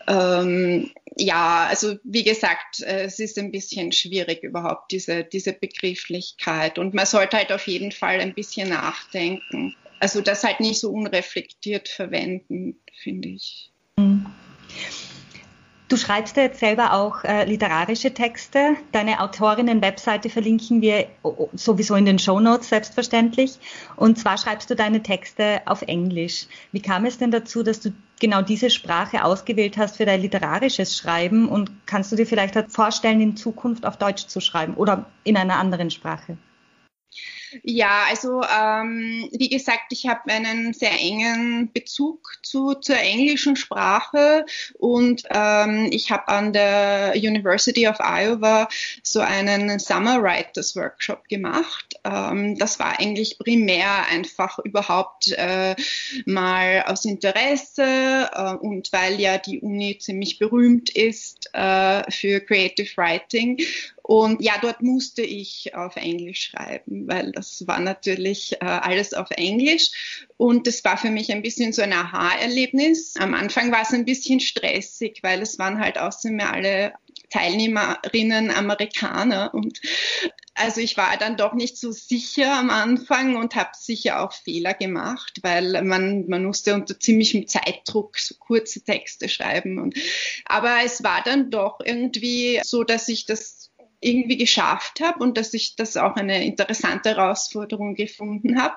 ähm, 0.08 0.90
ja, 1.16 1.66
also 1.68 1.96
wie 2.02 2.24
gesagt, 2.24 2.80
äh, 2.80 3.04
es 3.04 3.20
ist 3.20 3.38
ein 3.38 3.52
bisschen 3.52 3.92
schwierig 3.92 4.42
überhaupt 4.42 4.92
diese, 4.92 5.24
diese 5.24 5.52
Begrifflichkeit 5.52 6.78
und 6.78 6.94
man 6.94 7.06
sollte 7.06 7.38
halt 7.38 7.52
auf 7.52 7.66
jeden 7.66 7.92
Fall 7.92 8.20
ein 8.20 8.34
bisschen 8.34 8.68
nachdenken. 8.68 9.74
Also 9.98 10.20
das 10.20 10.44
halt 10.44 10.60
nicht 10.60 10.78
so 10.78 10.90
unreflektiert 10.90 11.88
verwenden, 11.88 12.78
finde 13.02 13.30
ich. 13.30 13.70
Du 15.88 15.96
schreibst 15.96 16.36
ja 16.36 16.42
jetzt 16.42 16.58
selber 16.58 16.94
auch 16.94 17.22
äh, 17.22 17.44
literarische 17.44 18.12
Texte. 18.12 18.76
Deine 18.90 19.20
Autorinnen-Webseite 19.20 20.28
verlinken 20.30 20.80
wir 20.80 21.06
sowieso 21.54 21.94
in 21.94 22.04
den 22.04 22.18
Show 22.18 22.40
Notes 22.40 22.70
selbstverständlich. 22.70 23.58
Und 23.94 24.18
zwar 24.18 24.36
schreibst 24.36 24.68
du 24.68 24.74
deine 24.74 25.04
Texte 25.04 25.62
auf 25.64 25.82
Englisch. 25.82 26.46
Wie 26.72 26.82
kam 26.82 27.04
es 27.04 27.18
denn 27.18 27.30
dazu, 27.30 27.62
dass 27.62 27.78
du 27.78 27.92
genau 28.18 28.42
diese 28.42 28.68
Sprache 28.68 29.22
ausgewählt 29.22 29.76
hast 29.76 29.98
für 29.98 30.06
dein 30.06 30.22
literarisches 30.22 30.96
Schreiben? 30.96 31.48
Und 31.48 31.70
kannst 31.86 32.10
du 32.10 32.16
dir 32.16 32.26
vielleicht 32.26 32.56
vorstellen, 32.68 33.20
in 33.20 33.36
Zukunft 33.36 33.86
auf 33.86 33.96
Deutsch 33.96 34.26
zu 34.26 34.40
schreiben 34.40 34.74
oder 34.74 35.06
in 35.22 35.36
einer 35.36 35.56
anderen 35.56 35.90
Sprache? 35.90 36.36
Ja, 37.62 38.04
also 38.08 38.42
ähm, 38.42 39.28
wie 39.32 39.48
gesagt, 39.48 39.90
ich 39.90 40.06
habe 40.06 40.30
einen 40.30 40.72
sehr 40.72 40.92
engen 40.92 41.72
Bezug 41.72 42.38
zu, 42.42 42.74
zur 42.74 42.98
englischen 42.98 43.56
Sprache 43.56 44.46
und 44.78 45.22
ähm, 45.30 45.88
ich 45.90 46.10
habe 46.10 46.28
an 46.28 46.52
der 46.52 47.14
University 47.16 47.88
of 47.88 47.96
Iowa 48.00 48.68
so 49.02 49.20
einen 49.20 49.78
Summer 49.78 50.22
Writers 50.22 50.76
Workshop 50.76 51.28
gemacht. 51.28 51.94
Ähm, 52.04 52.58
das 52.58 52.78
war 52.78 52.98
eigentlich 52.98 53.38
primär 53.38 54.06
einfach 54.10 54.58
überhaupt 54.60 55.32
äh, 55.32 55.74
mal 56.24 56.84
aus 56.86 57.04
Interesse 57.04 58.30
äh, 58.32 58.54
und 58.54 58.92
weil 58.92 59.20
ja 59.20 59.38
die 59.38 59.60
Uni 59.60 59.98
ziemlich 59.98 60.38
berühmt 60.38 60.90
ist 60.90 61.50
äh, 61.52 62.10
für 62.10 62.40
Creative 62.40 62.88
Writing 62.96 63.58
Und 64.06 64.40
ja, 64.40 64.54
dort 64.62 64.82
musste 64.82 65.22
ich 65.22 65.74
auf 65.74 65.96
Englisch 65.96 66.50
schreiben, 66.50 67.08
weil 67.08 67.32
das 67.32 67.45
war 67.66 67.80
natürlich 67.80 68.54
äh, 68.60 68.64
alles 68.64 69.14
auf 69.14 69.30
Englisch. 69.30 70.26
Und 70.36 70.66
das 70.66 70.84
war 70.84 70.96
für 70.96 71.10
mich 71.10 71.32
ein 71.32 71.42
bisschen 71.42 71.72
so 71.72 71.82
ein 71.82 71.92
Aha-Erlebnis. 71.92 73.14
Am 73.18 73.34
Anfang 73.34 73.72
war 73.72 73.82
es 73.82 73.92
ein 73.92 74.04
bisschen 74.04 74.40
stressig, 74.40 75.20
weil 75.22 75.42
es 75.42 75.58
waren 75.58 75.80
halt 75.80 75.98
außerdem 75.98 76.40
alle 76.40 76.92
Teilnehmerinnen 77.30 78.50
Amerikaner 78.50 79.52
und 79.52 79.80
also 80.54 80.80
ich 80.80 80.96
war 80.96 81.16
dann 81.18 81.36
doch 81.36 81.52
nicht 81.52 81.76
so 81.76 81.92
sicher 81.92 82.54
am 82.54 82.70
Anfang 82.70 83.36
und 83.36 83.54
habe 83.54 83.70
sicher 83.74 84.22
auch 84.22 84.32
Fehler 84.32 84.72
gemacht, 84.72 85.40
weil 85.42 85.82
man, 85.82 86.26
man 86.28 86.44
musste 86.44 86.74
unter 86.74 86.98
ziemlichem 86.98 87.46
Zeitdruck 87.46 88.18
so 88.18 88.34
kurze 88.38 88.82
Texte 88.82 89.28
schreiben. 89.28 89.78
Und, 89.78 89.94
aber 90.46 90.78
es 90.82 91.02
war 91.02 91.22
dann 91.22 91.50
doch 91.50 91.80
irgendwie 91.84 92.60
so, 92.64 92.84
dass 92.84 93.08
ich 93.08 93.26
das 93.26 93.70
irgendwie 94.00 94.36
geschafft 94.36 95.00
habe 95.00 95.22
und 95.22 95.38
dass 95.38 95.54
ich 95.54 95.76
das 95.76 95.96
auch 95.96 96.16
eine 96.16 96.44
interessante 96.44 97.10
Herausforderung 97.10 97.94
gefunden 97.94 98.60
habe. 98.60 98.74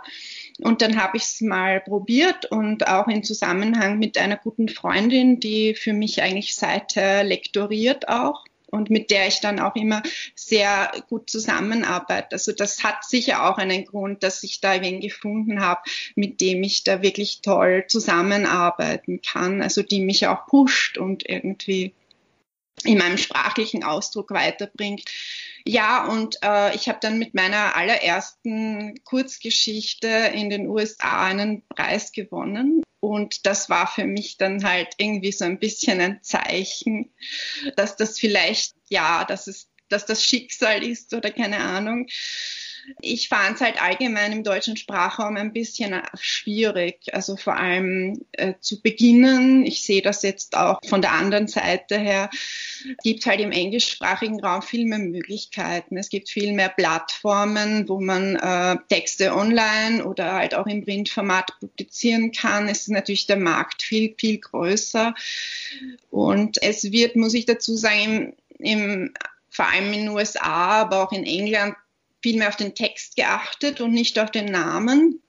Und 0.60 0.82
dann 0.82 1.02
habe 1.02 1.18
ich 1.18 1.24
es 1.24 1.42
mal 1.42 1.82
probiert 1.82 2.46
und 2.46 2.88
auch 2.88 3.08
in 3.08 3.24
Zusammenhang 3.24 4.00
mit 4.00 4.18
einer 4.18 4.38
guten 4.38 4.70
Freundin, 4.70 5.40
die 5.40 5.76
für 5.76 5.94
mich 5.94 6.22
eigentlich 6.22 6.56
seither 6.56 7.24
lektoriert 7.24 8.08
auch 8.08 8.46
und 8.72 8.90
mit 8.90 9.12
der 9.12 9.28
ich 9.28 9.40
dann 9.40 9.60
auch 9.60 9.76
immer 9.76 10.04
sehr 10.36 10.92
gut 11.10 11.30
zusammenarbeite. 11.30 12.34
Also 12.34 12.52
das 12.52 12.84
hat 12.84 13.04
sicher 13.04 13.50
auch 13.50 13.58
einen 13.58 13.86
Grund, 13.86 14.24
dass 14.24 14.44
ich 14.44 14.62
da 14.62 14.82
wen 14.82 15.02
gefunden 15.02 15.62
habe, 15.62 15.82
mit 16.16 16.42
dem 16.42 16.64
ich 16.64 16.84
da 16.84 17.02
wirklich 17.02 17.42
toll 17.42 17.86
zusammenarbeiten 17.88 19.22
kann, 19.22 19.62
also 19.62 19.82
die 19.82 20.02
mich 20.02 20.28
auch 20.28 20.46
pusht 20.46 20.98
und 20.98 21.28
irgendwie 21.28 21.94
in 22.84 22.98
meinem 22.98 23.18
sprachlichen 23.18 23.84
Ausdruck 23.84 24.32
weiterbringt. 24.32 25.04
Ja, 25.66 26.08
und 26.08 26.38
äh, 26.44 26.76
ich 26.76 26.88
habe 26.88 27.00
dann 27.02 27.20
mit 27.20 27.34
meiner 27.34 27.76
allerersten 27.76 28.96
Kurzgeschichte 29.04 30.08
in 30.08 30.50
den 30.50 30.68
USA 30.68 31.26
einen 31.26 31.68
Preis 31.68 32.12
gewonnen. 32.12 32.84
Und 33.02 33.46
das 33.46 33.70
war 33.70 33.88
für 33.88 34.06
mich 34.06 34.38
dann 34.38 34.64
halt 34.64 34.90
irgendwie 34.98 35.32
so 35.32 35.46
ein 35.46 35.60
bisschen 35.60 36.02
ein 36.02 36.20
Zeichen, 36.22 37.14
dass 37.76 37.96
das 37.96 38.20
vielleicht, 38.20 38.74
ja, 38.90 39.24
dass 39.26 39.48
es, 39.48 39.70
dass 39.88 40.06
das 40.06 40.24
Schicksal 40.24 40.84
ist 40.84 41.14
oder 41.14 41.32
keine 41.32 41.60
Ahnung. 41.60 42.08
Ich 43.02 43.30
fand 43.30 43.56
es 43.56 43.62
halt 43.62 43.82
allgemein 43.82 44.32
im 44.32 44.44
deutschen 44.44 44.78
Sprachraum 44.78 45.38
ein 45.38 45.54
bisschen 45.54 46.02
schwierig. 46.16 47.14
Also 47.14 47.38
vor 47.38 47.56
allem 47.56 48.26
äh, 48.34 48.54
zu 48.60 48.82
beginnen. 48.82 49.66
Ich 49.66 49.84
sehe 49.84 50.02
das 50.02 50.22
jetzt 50.24 50.58
auch 50.58 50.80
von 50.86 51.02
der 51.02 51.14
anderen 51.14 51.48
Seite 51.48 51.98
her. 51.98 52.30
Gibt 53.04 53.26
halt 53.26 53.40
im 53.40 53.52
englischsprachigen 53.52 54.40
Raum 54.40 54.62
viel 54.62 54.86
mehr 54.86 55.00
Möglichkeiten. 55.00 55.98
Es 55.98 56.10
gibt 56.10 56.30
viel 56.30 56.54
mehr 56.54 56.70
Plattformen, 56.70 57.88
wo 57.88 58.00
man 58.00 58.36
äh, 58.36 58.78
Texte 58.90 59.36
online 59.36 60.06
oder 60.06 60.34
halt 60.34 60.56
auch 60.56 60.68
im 60.68 60.84
Printformat 60.84 61.60
publizieren 61.60 62.32
kann. 62.32 62.68
Es 62.68 62.82
ist 62.82 62.90
natürlich 62.90 63.28
der 63.28 63.38
Markt 63.38 63.84
viel, 63.84 64.16
viel 64.18 64.40
größer. 64.40 65.14
Und 66.10 66.62
es 66.62 66.92
wird, 66.92 67.16
muss 67.16 67.34
ich 67.34 67.46
dazu 67.46 67.76
sagen, 67.76 68.00
im, 68.10 68.34
im 68.60 69.14
vor 69.50 69.68
allem 69.68 69.92
in 69.92 70.06
den 70.06 70.10
USA, 70.10 70.82
aber 70.82 71.04
auch 71.04 71.12
in 71.12 71.26
England 71.26 71.76
viel 72.22 72.38
mehr 72.38 72.50
auf 72.50 72.56
den 72.56 72.76
Text 72.76 73.16
geachtet 73.16 73.82
und 73.82 73.92
nicht 73.92 74.20
auf 74.20 74.32
den 74.32 74.46
Namen. 74.46 75.22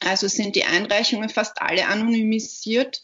Also 0.00 0.28
sind 0.28 0.56
die 0.56 0.64
Einreichungen 0.64 1.28
fast 1.28 1.60
alle 1.62 1.86
anonymisiert. 1.86 3.02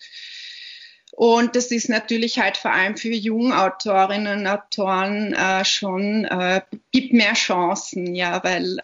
Und 1.12 1.56
das 1.56 1.70
ist 1.70 1.88
natürlich 1.88 2.38
halt 2.38 2.56
vor 2.56 2.72
allem 2.72 2.96
für 2.96 3.12
Jungautorinnen 3.12 4.40
und 4.40 4.46
Autoren 4.46 5.34
äh, 5.34 5.64
schon, 5.64 6.24
äh, 6.24 6.62
gibt 6.92 7.12
mehr 7.12 7.34
Chancen, 7.34 8.14
ja, 8.14 8.42
weil 8.44 8.78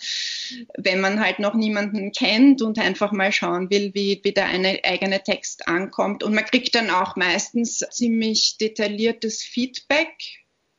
wenn 0.77 1.01
man 1.01 1.21
halt 1.21 1.39
noch 1.39 1.55
niemanden 1.55 2.13
kennt 2.13 2.63
und 2.63 2.79
einfach 2.79 3.13
mal 3.13 3.33
schauen 3.33 3.71
will, 3.71 3.93
wie, 3.95 4.21
wie 4.23 4.33
der 4.33 4.47
eine 4.47 4.81
eigene 4.85 5.23
Text 5.23 5.69
ankommt. 5.69 6.25
Und 6.25 6.35
man 6.35 6.45
kriegt 6.45 6.75
dann 6.75 6.91
auch 6.91 7.17
meistens 7.17 7.79
ziemlich 7.91 8.59
detailliertes 8.59 9.43
Feedback 9.43 10.13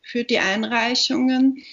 für 0.02 0.26
die 0.26 0.40
Einreichungen 0.40 1.64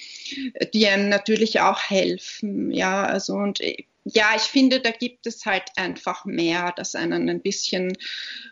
die 0.72 0.86
einem 0.86 1.08
natürlich 1.08 1.60
auch 1.60 1.80
helfen. 1.80 2.70
Ja, 2.70 3.04
also 3.04 3.34
und 3.34 3.60
ja, 4.04 4.32
ich 4.36 4.42
finde, 4.42 4.80
da 4.80 4.90
gibt 4.90 5.26
es 5.26 5.46
halt 5.46 5.64
einfach 5.76 6.24
mehr, 6.24 6.72
das 6.76 6.94
einen 6.94 7.28
ein 7.28 7.40
bisschen 7.40 7.96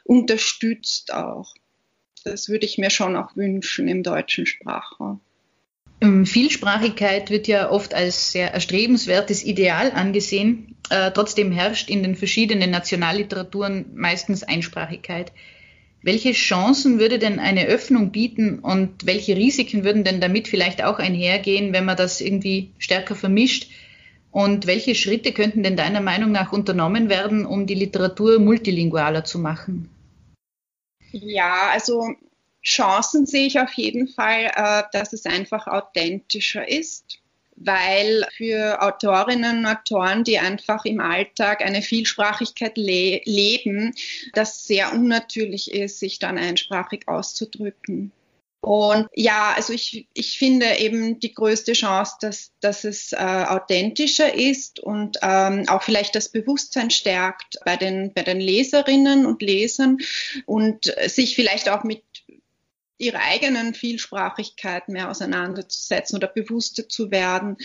unterstützt 0.05 1.13
auch. 1.13 1.55
Das 2.25 2.49
würde 2.49 2.67
ich 2.67 2.79
mir 2.79 2.91
schon 2.91 3.17
auch 3.17 3.37
wünschen 3.37 3.89
im 3.89 4.03
deutschen 4.03 4.47
Sprachraum. 4.47 5.21
Ähm, 6.01 6.27
Vielsprachigkeit 6.27 7.31
wird 7.31 7.47
ja 7.47 7.71
oft 7.71 7.95
als 7.95 8.33
sehr 8.33 8.53
erstrebenswertes 8.53 9.45
Ideal 9.45 9.93
angesehen. 9.93 10.77
Äh, 10.91 11.13
trotzdem 11.13 11.53
herrscht 11.53 11.91
in 11.91 12.03
den 12.03 12.17
verschiedenen 12.17 12.71
Nationalliteraturen 12.71 13.87
meistens 13.95 14.43
Einsprachigkeit. 14.43 15.33
Welche 16.03 16.33
Chancen 16.33 16.99
würde 16.99 17.21
denn 17.21 17.39
eine 17.39 17.67
Öffnung 17.67 18.11
bieten 18.11 18.59
und 18.59 19.07
welche 19.07 19.37
Risiken 19.37 19.85
würden 19.85 20.03
denn 20.03 20.21
damit 20.21 20.49
vielleicht 20.49 20.83
auch 20.83 20.99
einhergehen, 20.99 21.73
wenn 21.73 21.85
man 21.85 21.97
das 21.97 22.21
irgendwie 22.21 22.73
stärker 22.79 23.15
vermischt? 23.15 23.71
Und 24.33 24.67
welche 24.67 24.95
Schritte 24.95 25.33
könnten 25.33 25.63
denn 25.63 25.77
deiner 25.77 26.01
Meinung 26.01 26.33
nach 26.33 26.53
unternommen 26.53 27.09
werden, 27.09 27.45
um 27.47 27.67
die 27.67 27.75
Literatur 27.75 28.41
multilingualer 28.41 29.25
zu 29.25 29.39
machen? 29.39 29.91
Ja, 31.13 31.69
also 31.71 32.15
Chancen 32.65 33.27
sehe 33.27 33.47
ich 33.47 33.61
auf 33.61 33.73
jeden 33.75 34.09
Fall, 34.09 34.51
äh, 34.55 34.83
dass 34.93 35.13
es 35.13 35.27
einfach 35.27 35.67
authentischer 35.67 36.67
ist 36.69 37.22
weil 37.57 38.27
für 38.37 38.83
Autorinnen 38.83 39.59
und 39.59 39.67
Autoren, 39.67 40.25
die 40.25 40.39
einfach 40.39 40.85
im 40.85 41.01
Alltag 41.01 41.65
eine 41.65 41.83
Vielsprachigkeit 41.83 42.77
le 42.77 43.21
leben, 43.25 43.95
das 44.35 44.65
sehr 44.65 44.93
unnatürlich 44.93 45.73
ist, 45.73 45.99
sich 45.99 46.19
dann 46.19 46.39
einsprachig 46.39 47.09
auszudrücken. 47.09 48.13
Und 48.65 49.09
ja, 49.13 49.55
also 49.57 49.73
ich, 49.73 50.07
ich 50.15 50.39
finde 50.39 50.79
eben 50.79 51.19
die 51.19 51.35
größte 51.35 51.73
Chance, 51.73 52.15
dass, 52.21 52.53
dass 52.61 52.85
es 52.85 53.13
äh, 53.13 53.17
authentischer 53.17 54.33
ist 54.37 54.79
und 54.79 55.19
ähm, 55.21 55.65
auch 55.67 55.83
vielleicht 55.83 56.15
das 56.15 56.29
Bewusstsein 56.29 56.91
stärkt 56.91 57.59
bei 57.65 57.77
den, 57.77 58.13
bei 58.15 58.23
den 58.23 58.39
Leserinnen 58.39 59.27
und 59.27 59.43
Lesern 59.43 59.99
und 60.47 60.95
sich 61.07 61.35
vielleicht 61.35 61.69
auch 61.71 61.83
mit 61.83 62.05
ihrer 62.99 63.21
eigenen 63.21 63.75
Vielsprachigkeit 63.75 64.89
mehr 64.89 65.11
auseinanderzusetzen 65.11 66.17
oder 66.17 66.29
bewusster 66.29 66.89
zu 66.89 67.11
werden. 67.11 67.57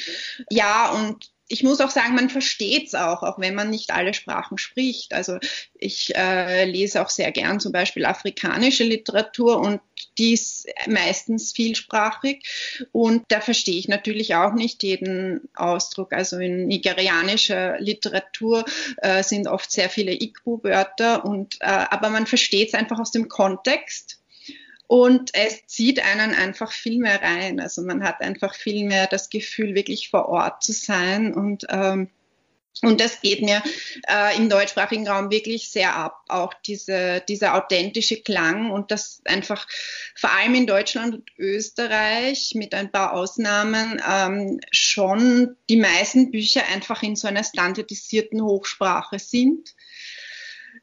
Ja, 0.50 0.92
und 0.92 1.32
ich 1.50 1.64
muss 1.64 1.80
auch 1.80 1.90
sagen, 1.90 2.16
man 2.16 2.30
versteht 2.30 2.88
es 2.88 2.96
auch, 2.96 3.24
auch 3.24 3.40
wenn 3.40 3.56
man 3.56 3.70
nicht 3.70 3.92
alle 3.92 4.14
Sprachen 4.14 4.58
spricht. 4.58 5.14
Also 5.14 5.38
ich 5.76 6.14
äh, 6.16 6.66
lese 6.66 7.02
auch 7.02 7.10
sehr 7.10 7.32
gern 7.32 7.60
zum 7.60 7.72
Beispiel 7.72 8.06
afrikanische 8.06 8.84
Literatur 8.84 9.60
und 9.60 9.80
die 10.18 10.34
ist 10.34 10.68
meistens 10.88 11.54
vielsprachig 11.54 12.44
und 12.92 13.24
da 13.30 13.40
verstehe 13.40 13.78
ich 13.78 13.88
natürlich 13.88 14.36
auch 14.36 14.54
nicht 14.54 14.84
jeden 14.84 15.48
Ausdruck. 15.56 16.12
Also 16.12 16.38
in 16.38 16.68
nigerianischer 16.68 17.80
Literatur 17.80 18.66
äh, 18.98 19.24
sind 19.24 19.48
oft 19.48 19.72
sehr 19.72 19.90
viele 19.90 20.14
Igbo-Wörter 20.14 21.24
und 21.24 21.58
äh, 21.62 21.66
aber 21.66 22.10
man 22.10 22.28
versteht 22.28 22.70
es 22.70 22.74
einfach 22.74 23.00
aus 23.00 23.12
dem 23.12 23.30
Kontext 23.30 24.20
und 24.88 25.32
es 25.34 25.66
zieht 25.68 26.04
einen 26.04 26.34
einfach 26.34 26.72
viel 26.72 27.00
mehr 27.00 27.22
rein. 27.22 27.60
Also 27.60 27.82
man 27.82 28.04
hat 28.04 28.22
einfach 28.22 28.56
viel 28.56 28.86
mehr 28.88 29.08
das 29.08 29.30
Gefühl, 29.30 29.76
wirklich 29.76 30.10
vor 30.10 30.28
Ort 30.30 30.64
zu 30.64 30.72
sein. 30.72 31.34
Und 31.34 31.66
ähm, 31.70 32.10
und 32.84 33.02
das 33.02 33.22
geht 33.22 33.42
mir 33.42 33.64
äh, 34.08 34.38
im 34.38 34.50
deutschsprachigen 34.50 35.08
Raum 35.08 35.32
wirklich 35.32 35.70
sehr 35.70 35.96
ab, 35.96 36.22
auch 36.28 36.54
diese, 36.54 37.24
dieser 37.28 37.56
authentische 37.56 38.22
Klang 38.22 38.70
und 38.70 38.92
das 38.92 39.22
einfach 39.26 39.68
vor 40.16 40.32
allem 40.32 40.54
in 40.54 40.68
Deutschland 40.68 41.16
und 41.16 41.32
Österreich 41.40 42.52
mit 42.54 42.76
ein 42.76 42.92
paar 42.92 43.14
Ausnahmen 43.14 44.00
ähm, 44.08 44.60
schon 44.70 45.56
die 45.72 45.78
meisten 45.78 46.30
Bücher 46.30 46.68
einfach 46.72 47.02
in 47.02 47.16
so 47.16 47.28
einer 47.28 47.44
standardisierten 47.44 48.44
Hochsprache 48.44 49.18
sind 49.18 49.74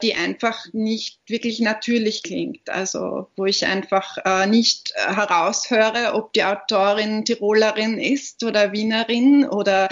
die 0.02 0.14
einfach 0.14 0.66
nicht 0.72 1.18
wirklich 1.26 1.60
natürlich 1.60 2.22
klingt. 2.22 2.68
Also 2.70 3.28
wo 3.36 3.46
ich 3.46 3.66
einfach 3.66 4.18
äh, 4.24 4.46
nicht 4.46 4.92
äh, 4.94 5.14
heraushöre, 5.14 6.14
ob 6.14 6.32
die 6.32 6.44
Autorin 6.44 7.24
Tirolerin 7.24 7.98
ist 7.98 8.42
oder 8.42 8.72
Wienerin 8.72 9.46
oder 9.46 9.88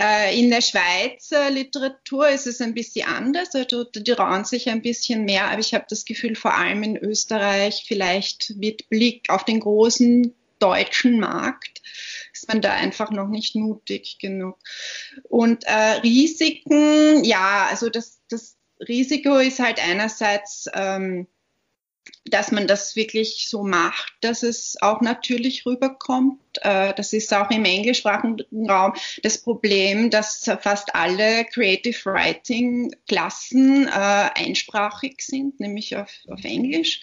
äh, 0.00 0.38
in 0.38 0.50
der 0.50 0.60
Schweizer 0.60 1.50
Literatur 1.50 2.28
ist 2.28 2.46
es 2.46 2.60
ein 2.60 2.74
bisschen 2.74 3.08
anders. 3.08 3.54
Also 3.54 3.84
die 3.84 4.04
trauen 4.04 4.44
sich 4.44 4.68
ein 4.68 4.82
bisschen 4.82 5.24
mehr, 5.24 5.48
aber 5.48 5.60
ich 5.60 5.74
habe 5.74 5.86
das 5.88 6.04
Gefühl, 6.04 6.36
vor 6.36 6.54
allem 6.54 6.82
in 6.82 6.96
Österreich 6.96 7.84
vielleicht 7.86 8.54
mit 8.56 8.88
Blick 8.88 9.30
auf 9.30 9.44
den 9.44 9.60
großen 9.60 10.34
deutschen 10.58 11.20
Markt 11.20 11.82
ist 12.32 12.48
man 12.48 12.60
da 12.60 12.72
einfach 12.72 13.10
noch 13.10 13.28
nicht 13.28 13.54
mutig 13.54 14.18
genug. 14.20 14.58
Und 15.28 15.64
äh, 15.64 16.00
Risiken, 16.02 17.24
ja, 17.24 17.66
also 17.70 17.88
das, 17.90 18.20
das 18.28 18.57
Risiko 18.86 19.38
ist 19.38 19.58
halt 19.58 19.82
einerseits, 19.82 20.68
ähm, 20.74 21.26
dass 22.24 22.52
man 22.52 22.66
das 22.66 22.96
wirklich 22.96 23.48
so 23.48 23.62
macht, 23.62 24.12
dass 24.20 24.42
es 24.42 24.76
auch 24.80 25.00
natürlich 25.00 25.66
rüberkommt. 25.66 26.40
Äh, 26.62 26.94
das 26.94 27.12
ist 27.12 27.32
auch 27.34 27.50
im 27.50 27.64
englischsprachigen 27.64 28.70
Raum 28.70 28.94
das 29.22 29.38
Problem, 29.38 30.10
dass 30.10 30.50
fast 30.60 30.94
alle 30.94 31.44
Creative 31.44 31.98
Writing 32.04 32.94
Klassen 33.06 33.86
äh, 33.86 33.90
einsprachig 33.90 35.20
sind, 35.20 35.60
nämlich 35.60 35.96
auf, 35.96 36.10
auf 36.28 36.44
Englisch. 36.44 37.00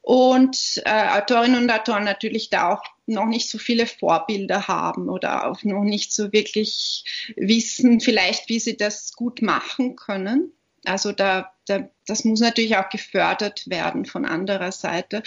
Und 0.00 0.82
äh, 0.86 1.18
Autorinnen 1.18 1.64
und 1.64 1.70
Autoren 1.70 2.04
natürlich 2.04 2.48
da 2.48 2.72
auch 2.72 2.82
noch 3.06 3.26
nicht 3.26 3.50
so 3.50 3.58
viele 3.58 3.86
Vorbilder 3.86 4.66
haben 4.66 5.08
oder 5.08 5.50
auch 5.50 5.62
noch 5.64 5.84
nicht 5.84 6.12
so 6.12 6.32
wirklich 6.32 7.04
wissen, 7.36 8.00
vielleicht, 8.00 8.48
wie 8.48 8.58
sie 8.58 8.76
das 8.76 9.12
gut 9.12 9.42
machen 9.42 9.96
können. 9.96 10.52
Also 10.84 11.12
da, 11.12 11.52
da, 11.66 11.88
das 12.06 12.24
muss 12.24 12.40
natürlich 12.40 12.76
auch 12.76 12.88
gefördert 12.88 13.68
werden 13.68 14.04
von 14.06 14.24
anderer 14.24 14.72
Seite. 14.72 15.22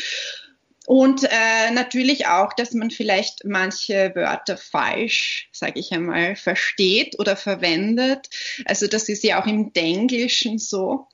Und 0.88 1.24
äh, 1.24 1.72
natürlich 1.72 2.28
auch, 2.28 2.54
dass 2.54 2.74
man 2.74 2.90
vielleicht 2.90 3.46
manche 3.46 4.12
Wörter 4.16 4.58
falsch, 4.58 5.48
sage 5.52 5.80
ich 5.80 5.92
einmal, 5.92 6.36
versteht 6.36 7.20
oder 7.20 7.36
verwendet. 7.36 8.30
Also 8.66 8.88
das 8.88 9.08
ist 9.08 9.24
ja 9.24 9.42
auch 9.42 9.46
im 9.46 9.74
Denglischen 9.74 10.58
so 10.58 11.08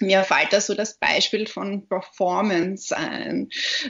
mir 0.00 0.24
fällt 0.24 0.52
da 0.52 0.60
so 0.60 0.74
das 0.74 0.98
Beispiel 0.98 1.46
von 1.46 1.86
Performance 1.88 2.96
ein. 2.96 3.48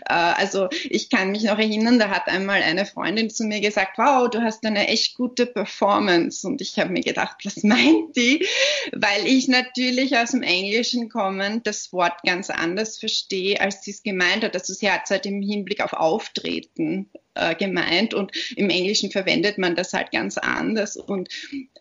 Äh, 0.09 0.15
also 0.15 0.69
ich 0.85 1.11
kann 1.11 1.31
mich 1.31 1.45
noch 1.45 1.59
erinnern, 1.59 1.99
da 1.99 2.11
hat 2.11 2.29
einmal 2.29 2.63
eine 2.63 2.87
Freundin 2.87 3.31
zu 3.31 3.45
mir 3.45 3.61
gesagt, 3.61 3.99
wow, 3.99 4.29
du 4.29 4.43
hast 4.43 4.65
eine 4.65 4.89
echt 4.89 5.15
gute 5.15 5.47
Performance. 5.47 6.47
Und 6.47 6.61
ich 6.61 6.79
habe 6.79 6.91
mir 6.91 7.03
gedacht, 7.03 7.39
was 7.45 7.63
meint 7.63 8.17
die? 8.17 8.47
Weil 8.93 9.27
ich 9.27 9.49
natürlich 9.49 10.17
aus 10.17 10.33
dem 10.33 10.43
Englischen 10.43 11.09
kommend 11.09 11.67
das 11.67 11.93
Wort 11.93 12.23
ganz 12.25 12.51
anders 12.51 12.99
verstehe, 12.99 13.61
als 13.61 13.83
sie 13.83 13.93
es 13.93 14.03
gemeint 14.03 14.45
hat. 14.45 14.55
Also 14.55 14.73
sie 14.75 14.91
hat 14.91 15.03
es 15.05 15.11
halt 15.11 15.27
im 15.27 15.43
Hinblick 15.43 15.83
auf 15.83 15.93
Auftreten 15.93 17.11
äh, 17.39 17.55
gemeint 17.55 18.15
und 18.15 18.33
im 18.57 18.71
Englischen 18.71 19.11
verwendet 19.11 19.59
man 19.59 19.77
das 19.77 19.93
halt 19.93 20.11
ganz 20.11 20.39
anders. 20.39 20.97
Und 20.97 21.29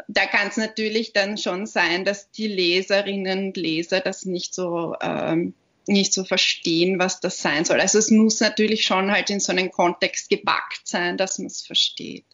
da 0.08 0.26
kann 0.26 0.48
es 0.50 0.58
natürlich 0.58 1.14
dann 1.14 1.38
schon 1.38 1.66
sein, 1.66 2.06
dass 2.06 2.32
die 2.32 2.48
Leserinnen 2.48 3.48
und 3.48 3.58
Leser 3.58 4.00
das 4.00 4.26
nicht 4.26 4.54
so 4.54 4.96
ähm, 5.02 5.54
nicht 5.88 6.14
so 6.14 6.24
verstehen, 6.24 7.00
was 7.00 7.20
das 7.20 7.42
sein 7.42 7.66
soll. 7.66 7.80
Also 7.80 7.98
es 7.98 8.12
muss 8.12 8.40
natürlich 8.40 8.86
schon 8.86 9.12
halt 9.12 9.30
in 9.30 9.40
so 9.40 9.52
einen 9.52 9.72
Kontext 9.72 10.30
gepackt 10.30 10.82
sein, 10.84 11.18
dass 11.18 11.40
man 11.40 11.48
es 11.48 11.62
versteht. 11.62 12.26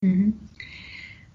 Mhm. 0.00 0.38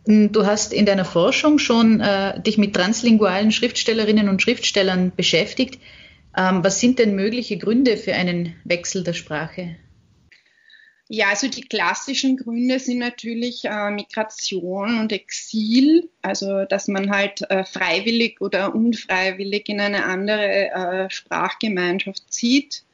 Du 0.05 0.45
hast 0.45 0.73
in 0.73 0.87
deiner 0.87 1.05
Forschung 1.05 1.59
schon 1.59 1.99
äh, 1.99 2.41
dich 2.41 2.57
mit 2.57 2.75
translingualen 2.75 3.51
Schriftstellerinnen 3.51 4.29
und 4.29 4.41
Schriftstellern 4.41 5.11
beschäftigt. 5.15 5.79
Ähm, 6.35 6.63
was 6.63 6.79
sind 6.79 6.97
denn 6.97 7.15
mögliche 7.15 7.57
Gründe 7.57 7.97
für 7.97 8.15
einen 8.15 8.55
Wechsel 8.63 9.03
der 9.03 9.13
Sprache? 9.13 9.75
Ja, 11.13 11.27
also 11.27 11.49
die 11.49 11.67
klassischen 11.67 12.37
Gründe 12.37 12.79
sind 12.79 12.99
natürlich 12.99 13.65
äh, 13.65 13.91
Migration 13.91 14.97
und 14.97 15.11
Exil, 15.11 16.09
also 16.21 16.63
dass 16.63 16.87
man 16.87 17.11
halt 17.11 17.41
äh, 17.51 17.65
freiwillig 17.65 18.39
oder 18.39 18.73
unfreiwillig 18.73 19.67
in 19.67 19.81
eine 19.81 20.05
andere 20.05 20.71
äh, 20.71 21.09
Sprachgemeinschaft 21.09 22.31
zieht 22.31 22.85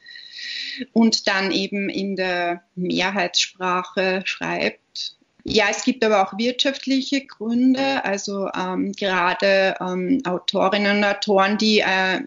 und 0.92 1.28
dann 1.28 1.52
eben 1.52 1.88
in 1.88 2.16
der 2.16 2.64
Mehrheitssprache 2.74 4.22
schreibt. 4.24 5.14
Ja, 5.44 5.66
es 5.70 5.84
gibt 5.84 6.04
aber 6.04 6.26
auch 6.26 6.36
wirtschaftliche 6.36 7.24
Gründe, 7.24 8.04
also 8.04 8.48
ähm, 8.48 8.90
gerade 8.94 9.76
ähm, 9.80 10.22
Autorinnen 10.26 10.96
und 10.96 11.04
Autoren, 11.04 11.56
die 11.56 11.78
äh, 11.78 12.22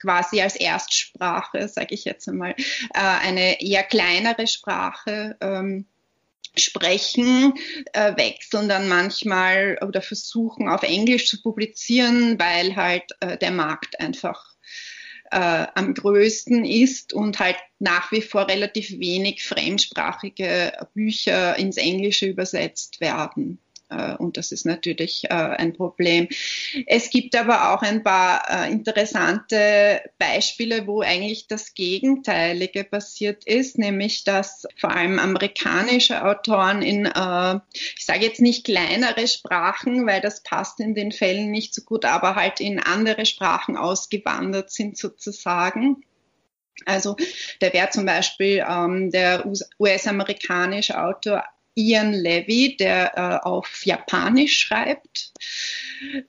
quasi 0.00 0.40
als 0.40 0.56
Erstsprache, 0.56 1.68
sage 1.68 1.94
ich 1.94 2.04
jetzt 2.04 2.28
einmal, 2.28 2.54
äh, 2.94 3.00
eine 3.00 3.60
eher 3.60 3.82
kleinere 3.82 4.46
Sprache 4.46 5.36
ähm, 5.40 5.86
sprechen, 6.56 7.54
äh, 7.92 8.16
wechseln 8.16 8.68
dann 8.68 8.88
manchmal 8.88 9.78
oder 9.86 10.00
versuchen 10.00 10.68
auf 10.68 10.82
Englisch 10.82 11.28
zu 11.28 11.42
publizieren, 11.42 12.38
weil 12.38 12.76
halt 12.76 13.04
äh, 13.20 13.36
der 13.38 13.50
Markt 13.50 14.00
einfach 14.00 14.54
am 15.28 15.92
größten 15.92 16.64
ist 16.64 17.12
und 17.12 17.40
halt 17.40 17.56
nach 17.80 18.12
wie 18.12 18.22
vor 18.22 18.46
relativ 18.46 19.00
wenig 19.00 19.44
fremdsprachige 19.44 20.72
Bücher 20.94 21.58
ins 21.58 21.78
Englische 21.78 22.26
übersetzt 22.26 23.00
werden. 23.00 23.58
Äh, 23.88 24.16
und 24.16 24.36
das 24.36 24.52
ist 24.52 24.66
natürlich 24.66 25.24
äh, 25.24 25.34
ein 25.34 25.72
Problem. 25.72 26.28
Es 26.86 27.10
gibt 27.10 27.36
aber 27.36 27.72
auch 27.72 27.82
ein 27.82 28.02
paar 28.02 28.42
äh, 28.48 28.70
interessante 28.70 30.02
Beispiele, 30.18 30.86
wo 30.86 31.02
eigentlich 31.02 31.46
das 31.46 31.74
Gegenteilige 31.74 32.84
passiert 32.84 33.44
ist, 33.44 33.78
nämlich 33.78 34.24
dass 34.24 34.66
vor 34.78 34.94
allem 34.94 35.18
amerikanische 35.18 36.24
Autoren 36.24 36.82
in, 36.82 37.06
ich 37.06 38.04
sage 38.04 38.24
jetzt 38.24 38.40
nicht 38.40 38.64
kleinere 38.64 39.26
Sprachen, 39.28 40.06
weil 40.06 40.20
das 40.20 40.42
passt 40.42 40.80
in 40.80 40.94
den 40.94 41.12
Fällen 41.12 41.50
nicht 41.50 41.74
so 41.74 41.82
gut, 41.82 42.04
aber 42.04 42.34
halt 42.34 42.60
in 42.60 42.78
andere 42.78 43.26
Sprachen 43.26 43.76
ausgewandert 43.76 44.70
sind 44.70 44.96
sozusagen. 44.96 46.04
Also 46.84 47.16
da 47.60 47.72
wäre 47.72 47.90
zum 47.90 48.04
Beispiel 48.04 48.64
ähm, 48.68 49.10
der 49.10 49.46
US-amerikanische 49.78 51.02
Autor 51.02 51.44
Ian 51.76 52.12
Levy, 52.12 52.76
der 52.76 53.12
äh, 53.16 53.46
auf 53.46 53.84
Japanisch 53.84 54.58
schreibt. 54.58 55.32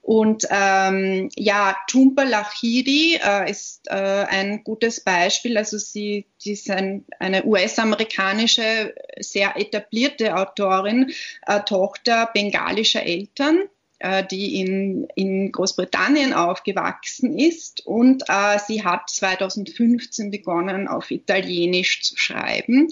Und 0.01 0.45
ähm, 0.49 1.29
ja, 1.35 1.75
Tumpa 1.87 2.23
Lahiri 2.23 3.19
äh, 3.23 3.49
ist 3.49 3.87
äh, 3.87 3.93
ein 3.93 4.63
gutes 4.63 5.03
Beispiel. 5.03 5.57
Also 5.57 5.77
sie, 5.77 6.27
sie 6.37 6.51
ist 6.51 6.69
ein, 6.69 7.05
eine 7.19 7.45
US-amerikanische, 7.45 8.93
sehr 9.19 9.57
etablierte 9.57 10.35
Autorin, 10.35 11.11
äh, 11.45 11.61
Tochter 11.61 12.29
bengalischer 12.33 13.03
Eltern 13.03 13.69
die 14.31 14.59
in, 14.59 15.07
in 15.15 15.51
Großbritannien 15.51 16.33
aufgewachsen 16.33 17.37
ist 17.37 17.85
und 17.85 18.23
äh, 18.27 18.59
sie 18.65 18.83
hat 18.83 19.09
2015 19.09 20.29
begonnen, 20.29 20.87
auf 20.87 21.09
Italienisch 21.09 22.03
zu 22.03 22.17
schreiben. 22.17 22.89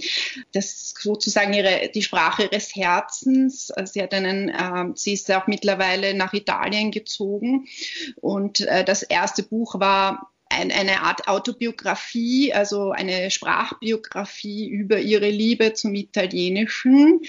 Das 0.51 0.65
ist 0.65 1.01
sozusagen 1.01 1.53
ihre, 1.53 1.89
die 1.93 2.01
Sprache 2.01 2.43
ihres 2.43 2.75
Herzens. 2.75 3.71
Also 3.71 3.93
sie, 3.93 4.01
hat 4.01 4.13
einen, 4.13 4.49
äh, 4.49 4.91
sie 4.95 5.13
ist 5.13 5.31
auch 5.31 5.47
mittlerweile 5.47 6.13
nach 6.15 6.33
Italien 6.33 6.91
gezogen 6.91 7.67
und 8.15 8.61
äh, 8.61 8.83
das 8.83 9.03
erste 9.03 9.43
Buch 9.43 9.79
war 9.79 10.31
eine 10.49 11.01
Art 11.01 11.27
Autobiografie, 11.27 12.53
also 12.53 12.91
eine 12.91 13.31
Sprachbiografie 13.31 14.67
über 14.67 14.99
ihre 14.99 15.29
Liebe 15.29 15.73
zum 15.73 15.95
Italienischen. 15.95 17.21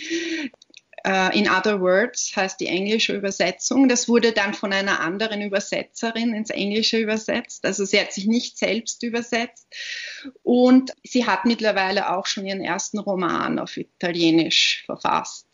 Uh, 1.07 1.31
in 1.33 1.49
Other 1.49 1.81
Words 1.81 2.33
heißt 2.35 2.59
die 2.59 2.67
englische 2.67 3.15
Übersetzung. 3.15 3.89
Das 3.89 4.09
wurde 4.09 4.33
dann 4.33 4.55
von 4.55 4.73
einer 4.73 4.99
anderen 4.99 5.41
Übersetzerin 5.41 6.35
ins 6.35 6.51
Englische 6.51 6.99
übersetzt. 6.99 7.65
Also 7.65 7.85
sie 7.85 8.01
hat 8.01 8.13
sich 8.13 8.27
nicht 8.27 8.59
selbst 8.59 9.05
übersetzt. 9.05 9.69
Und 10.43 10.93
sie 11.05 11.25
hat 11.25 11.45
mittlerweile 11.45 12.13
auch 12.17 12.27
schon 12.27 12.45
ihren 12.45 12.61
ersten 12.61 12.99
Roman 12.99 13.61
auf 13.61 13.77
Italienisch 13.77 14.83
verfasst. 14.87 15.45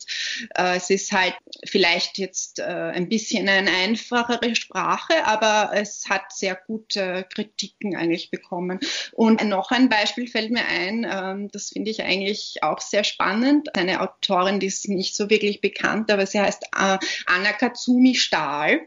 Uh, 0.57 0.73
es 0.75 0.89
ist 0.89 1.11
halt 1.11 1.35
vielleicht 1.65 2.17
jetzt 2.17 2.59
uh, 2.59 2.63
ein 2.63 3.07
bisschen 3.07 3.47
eine 3.47 3.71
einfachere 3.71 4.55
Sprache, 4.55 5.25
aber 5.25 5.71
es 5.75 6.05
hat 6.09 6.33
sehr 6.33 6.55
gute 6.55 7.25
Kritiken 7.31 7.95
eigentlich 7.95 8.31
bekommen. 8.31 8.79
Und 9.11 9.43
noch 9.47 9.69
ein 9.69 9.87
Beispiel 9.87 10.27
fällt 10.27 10.51
mir 10.51 10.65
ein, 10.65 11.07
ähm, 11.09 11.49
das 11.51 11.69
finde 11.69 11.91
ich 11.91 12.03
eigentlich 12.03 12.63
auch 12.63 12.81
sehr 12.81 13.03
spannend. 13.03 13.75
Eine 13.75 14.01
Autorin, 14.01 14.59
die 14.59 14.67
ist 14.67 14.89
nicht 14.89 15.15
so 15.15 15.29
wirklich 15.29 15.42
wirklich 15.43 15.61
bekannt, 15.61 16.09
aber 16.09 16.25
sie 16.25 16.39
heißt 16.39 16.63
äh, 16.63 16.97
Anna 17.25 17.53
Katsumi 17.53 18.15
Stahl. 18.15 18.81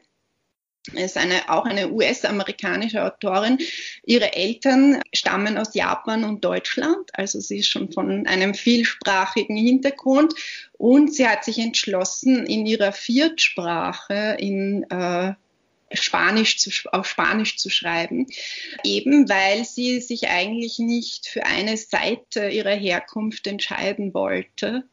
Ist 0.92 1.16
eine, 1.16 1.50
auch 1.50 1.64
eine 1.64 1.90
US-amerikanische 1.90 3.04
Autorin. 3.04 3.58
Ihre 4.04 4.34
Eltern 4.34 5.02
stammen 5.12 5.58
aus 5.58 5.74
Japan 5.74 6.22
und 6.22 6.44
Deutschland, 6.44 7.10
also 7.12 7.40
sie 7.40 7.58
ist 7.58 7.68
schon 7.68 7.90
von 7.90 8.24
einem 8.28 8.54
vielsprachigen 8.54 9.56
Hintergrund. 9.56 10.32
Und 10.74 11.12
sie 11.12 11.26
hat 11.26 11.44
sich 11.44 11.58
entschlossen, 11.58 12.46
in 12.46 12.66
ihrer 12.66 12.92
Viertsprache, 12.92 14.36
in 14.38 14.84
äh, 14.84 15.34
Spanisch 15.96 16.58
zu, 16.58 16.70
auf 16.92 17.08
Spanisch 17.08 17.56
zu 17.56 17.70
schreiben, 17.70 18.26
eben 18.84 19.28
weil 19.28 19.64
sie 19.64 20.00
sich 20.00 20.28
eigentlich 20.28 20.78
nicht 20.78 21.26
für 21.28 21.44
eine 21.44 21.76
Seite 21.76 22.48
ihrer 22.48 22.74
Herkunft 22.74 23.46
entscheiden 23.46 24.14
wollte. 24.14 24.84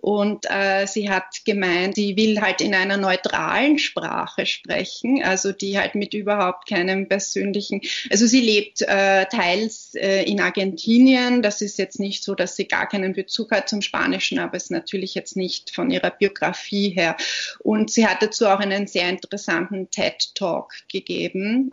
Und 0.00 0.46
äh, 0.50 0.86
sie 0.86 1.10
hat 1.10 1.44
gemeint, 1.44 1.94
sie 1.94 2.16
will 2.16 2.40
halt 2.40 2.60
in 2.60 2.74
einer 2.74 2.96
neutralen 2.96 3.78
Sprache 3.78 4.46
sprechen, 4.46 5.22
also 5.22 5.52
die 5.52 5.78
halt 5.78 5.94
mit 5.94 6.12
überhaupt 6.12 6.68
keinem 6.68 7.08
persönlichen, 7.08 7.80
also 8.10 8.26
sie 8.26 8.40
lebt 8.40 8.82
äh, 8.82 9.26
teils 9.26 9.94
äh, 9.94 10.22
in 10.24 10.40
Argentinien, 10.40 11.42
das 11.42 11.60
ist 11.60 11.78
jetzt 11.78 12.00
nicht 12.00 12.24
so, 12.24 12.34
dass 12.34 12.56
sie 12.56 12.66
gar 12.66 12.88
keinen 12.88 13.12
Bezug 13.12 13.52
hat 13.52 13.68
zum 13.68 13.80
Spanischen, 13.80 14.38
aber 14.38 14.56
ist 14.56 14.70
natürlich 14.70 15.14
jetzt 15.14 15.36
nicht 15.36 15.74
von 15.74 15.90
ihrer 15.90 16.10
Biografie 16.10 16.90
her. 16.90 17.16
Und 17.60 17.90
sie 17.90 18.06
hat 18.06 18.22
dazu 18.22 18.46
auch 18.46 18.60
einen 18.60 18.86
sehr 18.86 19.08
interessanten 19.08 19.90
TED 19.90 20.23
TED 20.28 20.34
Talk 20.34 20.72
gegeben, 20.90 21.72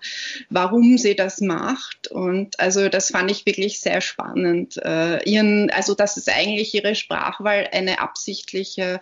warum 0.49 0.97
sie 0.97 1.15
das 1.15 1.41
macht. 1.41 2.07
Und 2.07 2.59
also 2.59 2.89
das 2.89 3.11
fand 3.11 3.31
ich 3.31 3.45
wirklich 3.45 3.79
sehr 3.79 4.01
spannend. 4.01 4.77
Äh, 4.77 5.23
ihren, 5.29 5.69
also 5.71 5.95
dass 5.95 6.17
es 6.17 6.27
eigentlich 6.27 6.73
ihre 6.73 6.95
Sprachwahl 6.95 7.67
eine 7.71 7.99
absichtliche 7.99 8.99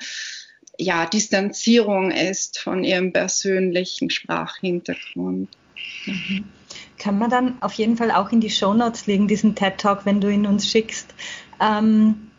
ja, 0.77 1.05
Distanzierung 1.05 2.11
ist 2.11 2.59
von 2.59 2.83
ihrem 2.83 3.11
persönlichen 3.11 4.09
Sprachhintergrund. 4.09 5.49
Mhm. 6.05 6.45
Kann 6.97 7.17
man 7.17 7.29
dann 7.29 7.61
auf 7.61 7.73
jeden 7.73 7.97
Fall 7.97 8.11
auch 8.11 8.31
in 8.31 8.41
die 8.41 8.49
Shownotes 8.49 9.07
legen, 9.07 9.27
diesen 9.27 9.55
TED 9.55 9.77
Talk, 9.77 10.05
wenn 10.05 10.21
du 10.21 10.29
ihn 10.29 10.45
uns 10.45 10.69
schickst. 10.69 11.13
Ähm, 11.61 12.29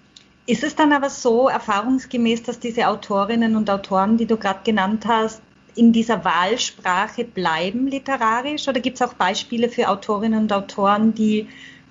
ist 0.46 0.64
es 0.64 0.74
dann 0.74 0.92
aber 0.92 1.10
so 1.10 1.48
erfahrungsgemäß, 1.48 2.42
dass 2.42 2.58
diese 2.58 2.88
Autorinnen 2.88 3.56
und 3.56 3.70
Autoren, 3.70 4.16
die 4.16 4.26
du 4.26 4.36
gerade 4.36 4.60
genannt 4.64 5.04
hast, 5.06 5.42
in 5.76 5.92
dieser 5.92 6.24
Wahlsprache 6.24 7.24
bleiben 7.24 7.86
literarisch? 7.86 8.68
Oder 8.68 8.80
gibt 8.80 9.00
es 9.00 9.02
auch 9.02 9.14
Beispiele 9.14 9.68
für 9.68 9.88
Autorinnen 9.88 10.42
und 10.42 10.52
Autoren, 10.52 11.14
die 11.14 11.48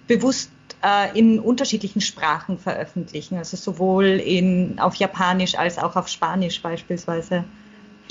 bewusst 0.08 0.52
äh, 0.84 1.18
in 1.18 1.40
unterschiedlichen 1.40 2.02
Sprachen 2.02 2.58
veröffentlichen, 2.58 3.38
also 3.38 3.58
sowohl 3.58 4.06
in, 4.06 4.80
auf 4.80 4.96
Japanisch 4.96 5.56
als 5.56 5.78
auch 5.78 5.96
auf 5.96 6.08
Spanisch 6.08 6.62
beispielsweise? 6.62 7.46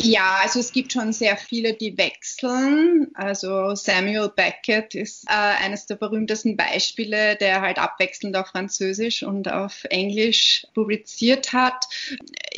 Ja, 0.00 0.38
also 0.42 0.60
es 0.60 0.70
gibt 0.70 0.92
schon 0.92 1.12
sehr 1.12 1.36
viele, 1.36 1.74
die 1.74 1.98
wechseln. 1.98 3.08
Also 3.14 3.74
Samuel 3.74 4.30
Beckett 4.34 4.94
ist 4.94 5.24
äh, 5.24 5.32
eines 5.32 5.86
der 5.86 5.96
berühmtesten 5.96 6.56
Beispiele, 6.56 7.34
der 7.34 7.60
halt 7.62 7.78
abwechselnd 7.78 8.36
auf 8.36 8.46
Französisch 8.46 9.24
und 9.24 9.50
auf 9.50 9.84
Englisch 9.90 10.66
publiziert 10.72 11.52
hat. 11.52 11.84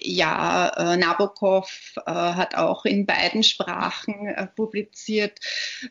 Ja, 0.02 0.68
äh, 0.76 0.96
Nabokov 0.98 1.94
äh, 2.06 2.10
hat 2.10 2.56
auch 2.56 2.84
in 2.84 3.06
beiden 3.06 3.42
Sprachen 3.42 4.26
äh, 4.26 4.46
publiziert. 4.46 5.38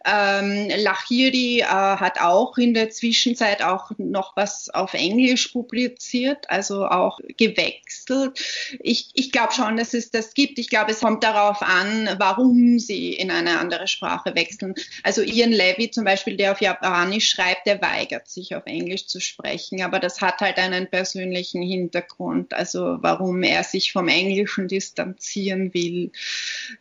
Ähm, 0.06 0.70
Lahiri 0.78 1.62
äh, 1.62 1.66
hat 1.66 2.22
auch 2.22 2.60
in 2.60 2.76
der 2.76 2.92
Zwischenzeit 2.92 3.64
auch 3.64 3.90
noch 3.98 4.36
was 4.36 4.70
auf 4.70 4.94
Englisch 4.94 5.48
publiziert, 5.48 6.48
also 6.50 6.86
auch 6.86 7.20
gewechselt. 7.38 8.40
Ich, 8.82 9.10
ich 9.16 9.32
glaube 9.32 9.54
schon, 9.54 9.78
dass 9.78 9.96
es 9.96 10.12
das 10.12 10.36
gibt. 10.36 10.60
Ich 10.60 10.70
glaube, 10.70 10.92
es 10.92 11.00
kommt 11.00 11.24
darauf 11.24 11.39
darauf 11.40 11.62
an, 11.62 12.10
warum 12.18 12.80
sie 12.80 13.14
in 13.14 13.32
eine 13.32 13.60
andere 13.60 13.88
Sprache 13.88 14.36
wechseln. 14.36 14.76
Also 15.04 15.22
Ian 15.22 15.52
Levy 15.52 15.90
zum 15.90 16.04
Beispiel, 16.04 16.36
der 16.36 16.52
auf 16.52 16.62
Japanisch 16.62 17.30
schreibt, 17.30 17.66
der 17.66 17.82
weigert 17.82 18.28
sich 18.28 18.56
auf 18.56 18.64
Englisch 18.66 19.08
zu 19.08 19.22
sprechen, 19.22 19.82
aber 19.82 20.00
das 20.00 20.22
hat 20.22 20.42
halt 20.42 20.58
einen 20.58 20.90
persönlichen 20.90 21.62
Hintergrund, 21.62 22.54
also 22.54 22.98
warum 23.00 23.44
er 23.44 23.64
sich 23.64 23.94
vom 23.94 24.08
Englischen 24.08 24.68
distanzieren 24.68 25.74
will. 25.74 26.12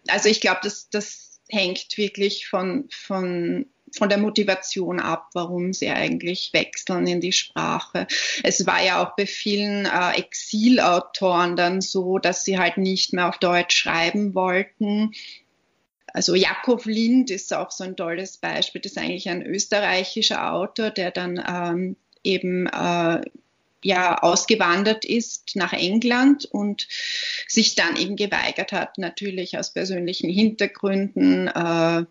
Also 0.09 0.29
ich 0.29 0.40
glaube, 0.40 0.61
das, 0.62 0.90
das 0.90 1.40
hängt 1.49 1.97
wirklich 1.97 2.49
von, 2.49 2.88
von 2.90 3.66
von 3.96 4.09
der 4.09 4.18
Motivation 4.18 5.01
ab, 5.01 5.29
warum 5.35 5.72
sie 5.72 5.90
eigentlich 5.90 6.51
wechseln 6.53 7.07
in 7.07 7.20
die 7.20 7.33
Sprache. 7.33 8.07
Es 8.42 8.66
war 8.66 8.83
ja 8.83 9.03
auch 9.03 9.16
bei 9.16 9.27
vielen 9.27 9.87
äh, 9.87 10.18
Exilautoren 10.18 11.57
dann 11.57 11.81
so, 11.81 12.18
dass 12.18 12.44
sie 12.44 12.59
halt 12.59 12.77
nicht 12.79 13.12
mehr 13.12 13.29
auf 13.29 13.38
Deutsch 13.38 13.77
schreiben 13.77 14.35
wollten. 14.35 15.12
Also 16.12 16.35
Jakob 16.35 16.85
Lind 16.87 17.31
ist 17.31 17.53
auch 17.55 17.70
so 17.70 17.85
ein 17.85 17.96
tolles 17.96 18.38
Beispiel. 18.38 18.81
Das 18.81 18.92
ist 18.92 18.98
eigentlich 18.98 19.29
ein 19.29 19.42
österreichischer 19.42 20.53
Autor, 20.53 20.90
der 20.90 21.11
dann 21.11 21.42
ähm, 21.46 21.96
eben 22.24 22.66
äh, 22.66 23.20
ja 23.82 24.18
ausgewandert 24.18 25.04
ist 25.04 25.54
nach 25.54 25.72
England 25.72 26.44
und 26.46 26.88
sich 27.46 27.74
dann 27.74 27.96
eben 27.96 28.16
geweigert 28.16 28.72
hat, 28.72 28.98
natürlich 28.98 29.58
aus 29.58 29.72
persönlichen 29.72 30.30
Hintergründen. 30.30 31.48
Äh, 31.48 32.04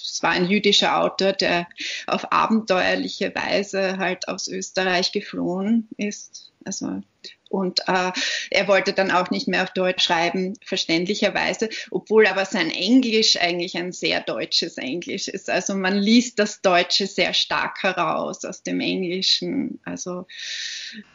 es 0.00 0.22
war 0.22 0.30
ein 0.30 0.48
jüdischer 0.48 1.00
Autor, 1.00 1.32
der 1.32 1.68
auf 2.06 2.32
abenteuerliche 2.32 3.34
Weise 3.34 3.98
halt 3.98 4.28
aus 4.28 4.48
Österreich 4.48 5.12
geflohen 5.12 5.88
ist. 5.96 6.50
Also 6.64 7.02
und 7.50 7.80
äh, 7.88 8.12
er 8.50 8.68
wollte 8.68 8.92
dann 8.92 9.10
auch 9.10 9.30
nicht 9.30 9.48
mehr 9.48 9.64
auf 9.64 9.72
Deutsch 9.72 10.04
schreiben, 10.04 10.54
verständlicherweise, 10.64 11.68
obwohl 11.90 12.28
aber 12.28 12.44
sein 12.44 12.70
Englisch 12.70 13.38
eigentlich 13.38 13.76
ein 13.76 13.90
sehr 13.90 14.20
deutsches 14.20 14.78
Englisch 14.78 15.26
ist. 15.26 15.50
Also 15.50 15.74
man 15.74 15.98
liest 15.98 16.38
das 16.38 16.62
Deutsche 16.62 17.08
sehr 17.08 17.34
stark 17.34 17.82
heraus 17.82 18.44
aus 18.44 18.62
dem 18.62 18.78
Englischen. 18.78 19.80
Also, 19.84 20.28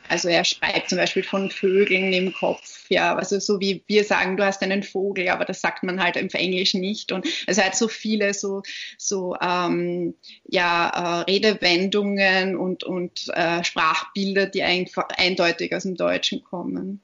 also 0.07 0.29
er 0.29 0.43
schreibt 0.45 0.89
zum 0.89 0.97
Beispiel 0.97 1.23
von 1.23 1.49
Vögeln 1.49 2.13
im 2.13 2.33
Kopf, 2.33 2.85
ja, 2.89 3.15
also 3.15 3.39
so 3.39 3.59
wie 3.59 3.83
wir 3.87 4.03
sagen, 4.03 4.37
du 4.37 4.45
hast 4.45 4.61
einen 4.61 4.83
Vogel, 4.83 5.29
aber 5.29 5.45
das 5.45 5.61
sagt 5.61 5.83
man 5.83 6.01
halt 6.01 6.15
im 6.15 6.29
Englischen 6.29 6.81
nicht. 6.81 7.11
Und 7.11 7.27
es 7.47 7.63
hat 7.63 7.75
so 7.75 7.87
viele 7.87 8.33
so, 8.33 8.61
so 8.97 9.35
ähm, 9.41 10.15
ja, 10.47 10.89
äh, 10.89 11.31
Redewendungen 11.31 12.55
und, 12.55 12.83
und 12.83 13.27
äh, 13.33 13.63
Sprachbilder, 13.63 14.45
die 14.47 14.63
einfach 14.63 15.07
eindeutig 15.17 15.73
aus 15.75 15.83
dem 15.83 15.95
Deutschen 15.95 16.43
kommen. 16.43 17.01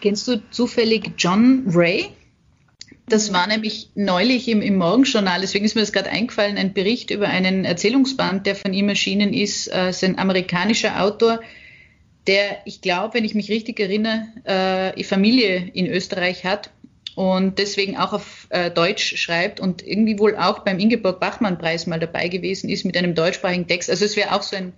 Kennst 0.00 0.28
du 0.28 0.42
zufällig 0.50 1.12
John 1.18 1.64
Ray? 1.66 2.10
Das 3.10 3.32
war 3.32 3.48
nämlich 3.48 3.90
neulich 3.96 4.46
im, 4.46 4.62
im 4.62 4.76
Morgenjournal, 4.76 5.40
deswegen 5.40 5.64
ist 5.64 5.74
mir 5.74 5.80
das 5.80 5.92
gerade 5.92 6.10
eingefallen, 6.10 6.56
ein 6.56 6.72
Bericht 6.72 7.10
über 7.10 7.26
einen 7.28 7.64
Erzählungsband, 7.64 8.46
der 8.46 8.54
von 8.54 8.72
ihm 8.72 8.88
erschienen 8.88 9.34
ist. 9.34 9.66
Äh, 9.66 9.90
ist 9.90 10.04
ein 10.04 10.16
amerikanischer 10.16 11.02
Autor, 11.02 11.40
der, 12.28 12.58
ich 12.66 12.80
glaube, 12.80 13.14
wenn 13.14 13.24
ich 13.24 13.34
mich 13.34 13.50
richtig 13.50 13.80
erinnere, 13.80 14.28
äh, 14.94 15.04
Familie 15.04 15.70
in 15.74 15.86
Österreich 15.86 16.44
hat 16.44 16.70
und 17.16 17.58
deswegen 17.58 17.96
auch 17.96 18.12
auf 18.12 18.46
äh, 18.50 18.70
Deutsch 18.70 19.16
schreibt 19.16 19.58
und 19.58 19.84
irgendwie 19.84 20.18
wohl 20.20 20.36
auch 20.36 20.60
beim 20.60 20.78
Ingeborg 20.78 21.18
Bachmann-Preis 21.18 21.88
mal 21.88 21.98
dabei 21.98 22.28
gewesen 22.28 22.70
ist 22.70 22.84
mit 22.84 22.96
einem 22.96 23.16
deutschsprachigen 23.16 23.66
Text. 23.66 23.90
Also 23.90 24.04
es 24.04 24.16
wäre 24.16 24.32
auch 24.34 24.42
so 24.42 24.54
ein, 24.54 24.74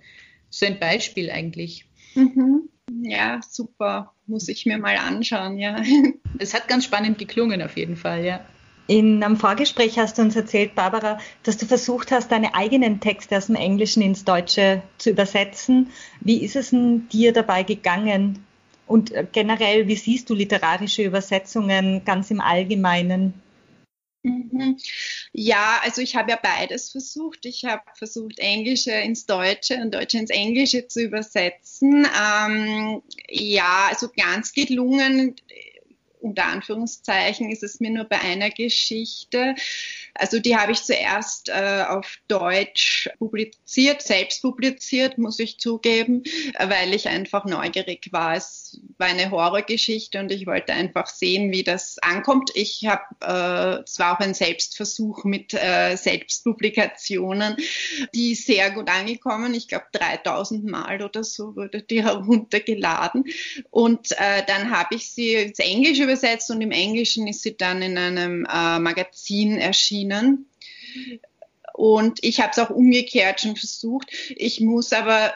so 0.49 0.65
ein 0.65 0.79
Beispiel 0.79 1.29
eigentlich. 1.29 1.85
Mhm. 2.15 2.69
Ja, 3.03 3.41
super. 3.47 4.12
Muss 4.25 4.47
ich 4.47 4.65
mir 4.65 4.77
mal 4.77 4.95
anschauen, 4.97 5.57
ja. 5.57 5.81
Es 6.39 6.53
hat 6.53 6.67
ganz 6.67 6.85
spannend 6.85 7.17
geklungen 7.19 7.61
auf 7.61 7.77
jeden 7.77 7.95
Fall, 7.95 8.25
ja. 8.25 8.39
In 8.87 9.23
einem 9.23 9.37
Vorgespräch 9.37 9.97
hast 9.97 10.17
du 10.17 10.23
uns 10.23 10.35
erzählt, 10.35 10.75
Barbara, 10.75 11.19
dass 11.43 11.57
du 11.57 11.65
versucht 11.65 12.11
hast, 12.11 12.31
deine 12.31 12.53
eigenen 12.53 12.99
Texte 12.99 13.37
aus 13.37 13.47
dem 13.47 13.55
Englischen 13.55 14.01
ins 14.01 14.25
Deutsche 14.25 14.81
zu 14.97 15.11
übersetzen. 15.11 15.91
Wie 16.19 16.43
ist 16.43 16.55
es 16.55 16.71
denn 16.71 17.07
dir 17.09 17.31
dabei 17.31 17.63
gegangen? 17.63 18.43
Und 18.87 19.11
äh, 19.11 19.25
generell, 19.31 19.87
wie 19.87 19.95
siehst 19.95 20.29
du 20.29 20.33
literarische 20.33 21.03
Übersetzungen 21.03 22.03
ganz 22.03 22.29
im 22.29 22.41
Allgemeinen? 22.41 23.33
Mhm. 24.23 24.77
Ja, 25.33 25.81
also 25.83 26.01
ich 26.01 26.15
habe 26.15 26.31
ja 26.31 26.39
beides 26.41 26.91
versucht. 26.91 27.45
Ich 27.45 27.65
habe 27.65 27.83
versucht, 27.95 28.39
Englische 28.39 28.91
ins 28.91 29.25
Deutsche 29.25 29.75
und 29.75 29.93
Deutsche 29.93 30.17
ins 30.17 30.29
Englische 30.29 30.87
zu 30.87 31.01
übersetzen. 31.01 32.07
Ähm, 32.17 33.01
ja, 33.29 33.87
also 33.89 34.09
ganz 34.15 34.53
gelungen 34.53 35.35
unter 36.23 36.45
Anführungszeichen 36.45 37.51
ist 37.51 37.63
es 37.63 37.81
mir 37.81 37.91
nur 37.91 38.05
bei 38.05 38.19
einer 38.21 38.49
Geschichte. 38.49 39.55
Also 40.15 40.39
die 40.39 40.55
habe 40.55 40.73
ich 40.73 40.83
zuerst 40.83 41.49
äh, 41.49 41.85
auf 41.87 42.17
Deutsch 42.27 43.09
publiziert, 43.17 44.01
selbst 44.01 44.41
publiziert, 44.41 45.17
muss 45.17 45.39
ich 45.39 45.57
zugeben, 45.57 46.23
weil 46.59 46.93
ich 46.93 47.07
einfach 47.07 47.45
neugierig 47.45 48.09
war. 48.11 48.35
Es 48.35 48.79
war 48.97 49.07
eine 49.07 49.31
Horrorgeschichte 49.31 50.19
und 50.19 50.31
ich 50.31 50.45
wollte 50.45 50.73
einfach 50.73 51.07
sehen, 51.07 51.51
wie 51.51 51.63
das 51.63 51.97
ankommt. 51.99 52.51
Ich 52.53 52.85
habe, 52.85 53.01
äh, 53.21 53.83
es 53.83 53.99
auch 53.99 54.19
ein 54.19 54.33
Selbstversuch 54.33 55.23
mit 55.23 55.53
äh, 55.53 55.95
Selbstpublikationen, 55.95 57.55
die 58.13 58.35
sehr 58.35 58.71
gut 58.71 58.89
angekommen. 58.89 59.53
Ich 59.53 59.67
glaube 59.67 59.85
3000 59.93 60.65
Mal 60.65 61.01
oder 61.01 61.23
so 61.23 61.55
wurde 61.55 61.81
die 61.81 62.03
heruntergeladen. 62.03 63.25
Und 63.71 64.11
äh, 64.11 64.43
dann 64.45 64.69
habe 64.69 64.95
ich 64.95 65.09
sie 65.09 65.33
ins 65.33 65.59
Englische 65.59 66.03
übersetzt 66.03 66.51
und 66.51 66.61
im 66.61 66.71
Englischen 66.71 67.27
ist 67.27 67.41
sie 67.41 67.57
dann 67.57 67.81
in 67.81 67.97
einem 67.97 68.45
äh, 68.45 68.79
Magazin 68.79 69.57
erschienen. 69.57 70.02
Und 71.73 72.23
ich 72.23 72.39
habe 72.39 72.51
es 72.51 72.59
auch 72.59 72.69
umgekehrt 72.69 73.41
schon 73.41 73.55
versucht. 73.55 74.11
Ich 74.35 74.61
muss 74.61 74.93
aber 74.93 75.33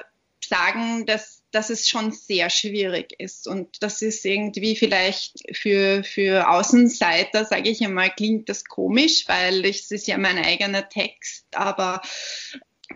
sagen, 0.48 1.06
dass, 1.06 1.44
dass 1.52 1.70
es 1.70 1.88
schon 1.88 2.12
sehr 2.12 2.50
schwierig 2.50 3.14
ist. 3.18 3.48
Und 3.48 3.82
das 3.82 4.02
ist 4.02 4.24
irgendwie 4.26 4.76
vielleicht 4.76 5.44
für, 5.56 6.04
für 6.04 6.50
Außenseiter, 6.50 7.46
sage 7.46 7.70
ich 7.70 7.84
einmal, 7.84 8.12
klingt 8.12 8.50
das 8.50 8.66
komisch, 8.66 9.28
weil 9.28 9.66
es 9.66 9.92
ist 9.92 10.08
ja 10.08 10.18
mein 10.18 10.38
eigener 10.38 10.88
Text. 10.88 11.46
Aber 11.54 12.02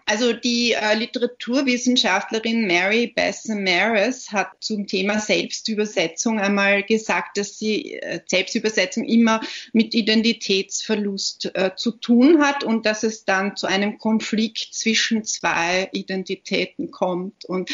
also 0.05 0.33
die 0.33 0.71
äh, 0.71 0.95
Literaturwissenschaftlerin 0.95 2.65
Mary 2.65 3.07
Besson 3.07 3.63
Maris 3.63 4.31
hat 4.31 4.51
zum 4.59 4.87
Thema 4.87 5.19
Selbstübersetzung 5.19 6.39
einmal 6.39 6.83
gesagt, 6.83 7.37
dass 7.37 7.57
sie 7.59 7.95
äh, 7.95 8.21
Selbstübersetzung 8.25 9.03
immer 9.03 9.41
mit 9.73 9.93
Identitätsverlust 9.93 11.51
äh, 11.55 11.71
zu 11.75 11.91
tun 11.91 12.41
hat 12.41 12.63
und 12.63 12.85
dass 12.85 13.03
es 13.03 13.25
dann 13.25 13.57
zu 13.57 13.67
einem 13.67 13.97
Konflikt 13.97 14.73
zwischen 14.73 15.25
zwei 15.25 15.89
Identitäten 15.91 16.91
kommt. 16.91 17.45
Und 17.45 17.69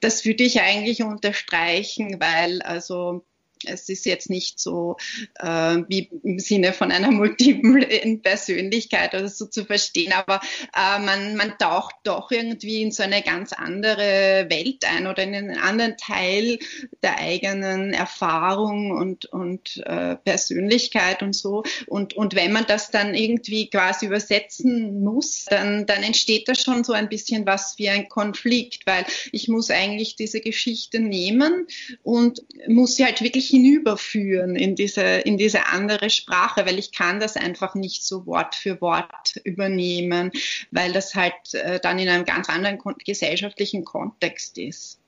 das 0.00 0.24
würde 0.24 0.44
ich 0.44 0.60
eigentlich 0.60 1.02
unterstreichen, 1.02 2.18
weil 2.18 2.62
also 2.62 3.24
es 3.64 3.88
ist 3.88 4.06
jetzt 4.06 4.30
nicht 4.30 4.58
so 4.58 4.96
äh, 5.38 5.78
wie 5.88 6.08
im 6.22 6.38
Sinne 6.38 6.72
von 6.72 6.90
einer 6.92 7.10
multiplen 7.18 8.22
Persönlichkeit 8.22 9.14
oder 9.14 9.28
so 9.28 9.46
zu 9.46 9.64
verstehen, 9.64 10.12
aber 10.12 10.40
äh, 10.74 10.98
man, 11.00 11.36
man 11.36 11.58
taucht 11.58 11.94
doch 12.04 12.30
irgendwie 12.30 12.82
in 12.82 12.90
so 12.90 13.02
eine 13.02 13.22
ganz 13.22 13.52
andere 13.52 14.46
Welt 14.48 14.84
ein 14.84 15.06
oder 15.06 15.22
in 15.22 15.34
einen 15.34 15.58
anderen 15.58 15.96
Teil 15.96 16.58
der 17.02 17.18
eigenen 17.18 17.92
Erfahrung 17.92 18.90
und, 18.90 19.26
und 19.26 19.82
äh, 19.86 20.16
Persönlichkeit 20.16 21.22
und 21.22 21.34
so. 21.34 21.64
Und, 21.86 22.14
und 22.14 22.34
wenn 22.34 22.52
man 22.52 22.66
das 22.66 22.90
dann 22.90 23.14
irgendwie 23.14 23.70
quasi 23.70 24.06
übersetzen 24.06 25.02
muss, 25.02 25.44
dann, 25.46 25.86
dann 25.86 26.02
entsteht 26.02 26.48
da 26.48 26.54
schon 26.54 26.84
so 26.84 26.92
ein 26.92 27.08
bisschen 27.08 27.46
was 27.46 27.74
wie 27.78 27.88
ein 27.88 28.08
Konflikt, 28.08 28.86
weil 28.86 29.04
ich 29.32 29.48
muss 29.48 29.70
eigentlich 29.70 30.16
diese 30.16 30.40
Geschichte 30.40 31.00
nehmen 31.00 31.66
und 32.02 32.42
muss 32.66 32.96
sie 32.96 33.04
halt 33.04 33.22
wirklich 33.22 33.47
hinüberführen 33.48 34.56
in 34.56 34.74
diese, 34.74 35.02
in 35.02 35.38
diese 35.38 35.66
andere 35.66 36.10
Sprache, 36.10 36.66
weil 36.66 36.78
ich 36.78 36.92
kann 36.92 37.20
das 37.20 37.36
einfach 37.36 37.74
nicht 37.74 38.04
so 38.04 38.26
Wort 38.26 38.54
für 38.54 38.80
Wort 38.80 39.36
übernehmen, 39.44 40.30
weil 40.70 40.92
das 40.92 41.14
halt 41.14 41.34
äh, 41.52 41.80
dann 41.80 41.98
in 41.98 42.08
einem 42.08 42.24
ganz 42.24 42.48
anderen 42.48 42.78
gesellschaftlichen 43.04 43.84
Kontext 43.84 44.58
ist. 44.58 45.00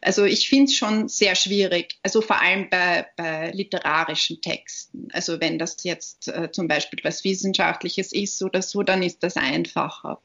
Also 0.00 0.24
ich 0.24 0.48
finde 0.48 0.64
es 0.64 0.76
schon 0.76 1.08
sehr 1.08 1.34
schwierig, 1.36 1.98
also 2.02 2.22
vor 2.22 2.40
allem 2.40 2.68
bei, 2.68 3.06
bei 3.16 3.50
literarischen 3.52 4.40
Texten. 4.40 5.08
Also 5.12 5.40
wenn 5.40 5.58
das 5.58 5.84
jetzt 5.84 6.28
äh, 6.28 6.50
zum 6.50 6.66
Beispiel 6.66 6.98
was 7.04 7.22
Wissenschaftliches 7.22 8.12
ist 8.12 8.42
oder 8.42 8.62
so, 8.62 8.82
dann 8.82 9.02
ist 9.02 9.22
das 9.22 9.36
einfacher. 9.36 10.20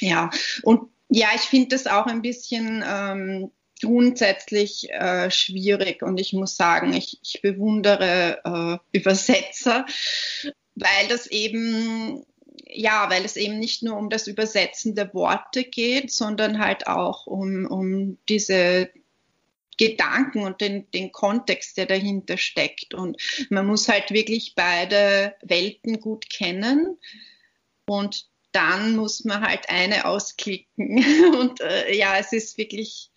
Ja, 0.00 0.30
und 0.62 0.90
ja, 1.08 1.28
ich 1.34 1.42
finde 1.42 1.68
das 1.68 1.86
auch 1.86 2.06
ein 2.06 2.22
bisschen 2.22 2.84
ähm, 2.86 3.50
grundsätzlich 3.82 4.90
äh, 4.90 5.30
schwierig 5.30 6.02
und 6.02 6.18
ich 6.18 6.32
muss 6.32 6.56
sagen, 6.56 6.92
ich, 6.94 7.18
ich 7.22 7.42
bewundere 7.42 8.80
äh, 8.92 8.98
Übersetzer, 8.98 9.86
weil 10.74 11.08
das 11.08 11.26
eben 11.26 12.24
ja, 12.74 13.10
weil 13.10 13.24
es 13.24 13.36
eben 13.36 13.58
nicht 13.58 13.82
nur 13.82 13.96
um 13.96 14.08
das 14.08 14.26
Übersetzen 14.26 14.94
der 14.94 15.12
Worte 15.12 15.64
geht, 15.64 16.10
sondern 16.10 16.58
halt 16.58 16.86
auch 16.86 17.26
um, 17.26 17.66
um 17.66 18.18
diese 18.28 18.90
Gedanken 19.78 20.44
und 20.44 20.60
den, 20.60 20.90
den 20.92 21.12
Kontext, 21.12 21.76
der 21.76 21.86
dahinter 21.86 22.38
steckt. 22.38 22.94
Und 22.94 23.16
man 23.50 23.66
muss 23.66 23.88
halt 23.88 24.10
wirklich 24.10 24.54
beide 24.54 25.34
Welten 25.42 26.00
gut 26.00 26.30
kennen 26.30 26.98
und 27.86 28.26
dann 28.52 28.96
muss 28.96 29.24
man 29.24 29.40
halt 29.40 29.68
eine 29.70 30.04
ausklicken. 30.04 31.02
Und 31.40 31.60
äh, 31.62 31.94
ja, 31.94 32.18
es 32.18 32.34
ist 32.34 32.58
wirklich 32.58 33.10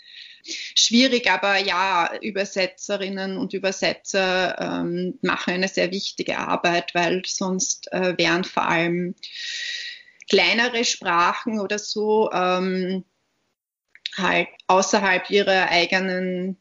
schwierig, 0.45 1.29
aber 1.29 1.57
ja, 1.57 2.15
Übersetzerinnen 2.21 3.37
und 3.37 3.53
Übersetzer 3.53 4.59
ähm, 4.59 5.19
machen 5.21 5.55
eine 5.55 5.67
sehr 5.67 5.91
wichtige 5.91 6.37
Arbeit, 6.37 6.93
weil 6.93 7.23
sonst 7.25 7.91
äh, 7.91 8.17
wären 8.17 8.43
vor 8.43 8.67
allem 8.67 9.15
kleinere 10.29 10.85
Sprachen 10.85 11.59
oder 11.59 11.79
so 11.79 12.31
ähm, 12.31 13.05
halt 14.17 14.47
außerhalb 14.67 15.29
ihrer 15.29 15.69
eigenen 15.69 16.57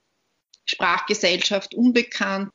Sprachgesellschaft 0.65 1.75
unbekannt. 1.75 2.51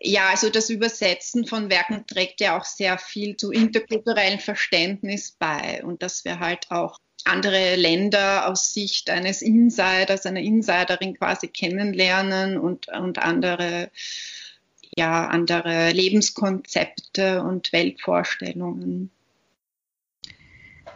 Ja, 0.00 0.28
also 0.28 0.50
das 0.50 0.68
Übersetzen 0.68 1.46
von 1.46 1.70
Werken 1.70 2.06
trägt 2.06 2.40
ja 2.40 2.58
auch 2.58 2.64
sehr 2.64 2.98
viel 2.98 3.36
zu 3.36 3.50
interkulturellem 3.50 4.40
Verständnis 4.40 5.32
bei 5.32 5.82
und 5.84 6.02
dass 6.02 6.24
wir 6.24 6.38
halt 6.38 6.70
auch 6.70 6.98
andere 7.26 7.76
Länder 7.76 8.48
aus 8.48 8.72
Sicht 8.72 9.10
eines 9.10 9.42
Insiders, 9.42 10.26
einer 10.26 10.40
Insiderin 10.40 11.14
quasi 11.14 11.48
kennenlernen 11.48 12.58
und, 12.58 12.88
und 12.88 13.18
andere, 13.18 13.90
ja, 14.96 15.26
andere 15.26 15.92
Lebenskonzepte 15.92 17.42
und 17.42 17.72
Weltvorstellungen. 17.72 19.10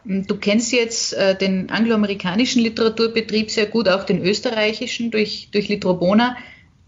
Du 0.05 0.37
kennst 0.39 0.73
jetzt 0.73 1.13
äh, 1.13 1.37
den 1.37 1.69
angloamerikanischen 1.69 2.63
Literaturbetrieb 2.63 3.51
sehr 3.51 3.67
gut, 3.67 3.89
auch 3.89 4.05
den 4.05 4.23
österreichischen 4.23 5.11
durch, 5.11 5.49
durch 5.53 5.69
Litrobona, 5.69 6.37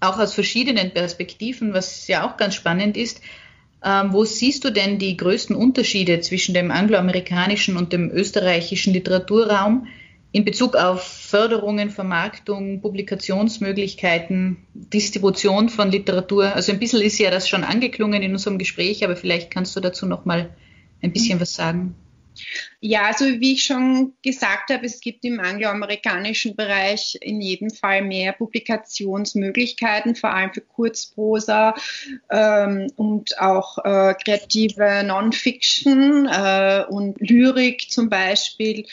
auch 0.01 0.19
aus 0.19 0.33
verschiedenen 0.35 0.93
Perspektiven, 0.93 1.75
was 1.75 2.09
ja 2.09 2.27
auch 2.27 2.37
ganz 2.37 2.55
spannend 2.55 2.97
ist. 2.97 3.21
Ähm, 3.85 4.13
wo 4.13 4.25
siehst 4.25 4.65
du 4.65 4.71
denn 4.71 4.99
die 4.99 5.17
größten 5.17 5.57
Unterschiede 5.57 6.21
zwischen 6.21 6.55
dem 6.55 6.71
angloamerikanischen 6.71 7.77
und 7.77 7.93
dem 7.93 8.11
österreichischen 8.11 8.93
Literaturraum 8.93 9.89
in 10.31 10.45
Bezug 10.45 10.77
auf 10.77 11.03
Förderungen, 11.03 11.91
Vermarktung, 11.91 12.81
Publikationsmöglichkeiten, 12.81 14.59
Distribution 14.75 15.69
von 15.69 15.91
Literatur? 15.91 16.55
Also 16.55 16.73
ein 16.73 16.79
bisschen 16.79 17.03
ist 17.03 17.19
ja 17.19 17.31
das 17.31 17.49
schon 17.49 17.65
angeklungen 17.65 18.23
in 18.23 18.33
unserem 18.33 18.59
Gespräch, 18.59 19.05
aber 19.05 19.17
vielleicht 19.17 19.51
kannst 19.51 19.75
du 19.75 19.81
dazu 19.81 20.07
noch 20.07 20.25
mal 20.25 20.55
ein 21.03 21.13
bisschen 21.13 21.41
was 21.41 21.55
sagen. 21.55 21.97
Ja, 22.85 23.03
also 23.03 23.27
wie 23.27 23.53
ich 23.53 23.63
schon 23.63 24.15
gesagt 24.25 24.71
habe, 24.71 24.87
es 24.87 25.01
gibt 25.01 25.25
im 25.25 25.39
angloamerikanischen 25.39 26.57
Bereich 26.57 27.17
in 27.21 27.41
jedem 27.41 27.71
Fall 27.71 28.03
mehr 28.03 28.33
Publikationsmöglichkeiten, 28.33 30.17
vor 30.17 30.35
allem 30.35 30.53
für 30.53 30.63
Kurzprosa 30.63 31.77
ähm, 32.29 32.89
und 32.97 33.39
auch 33.39 33.79
äh, 33.85 34.15
kreative 34.15 35.05
Non-Fiction 35.05 36.27
äh, 36.27 36.85
und 36.89 37.21
Lyrik 37.21 37.89
zum 37.89 38.09
Beispiel, 38.09 38.85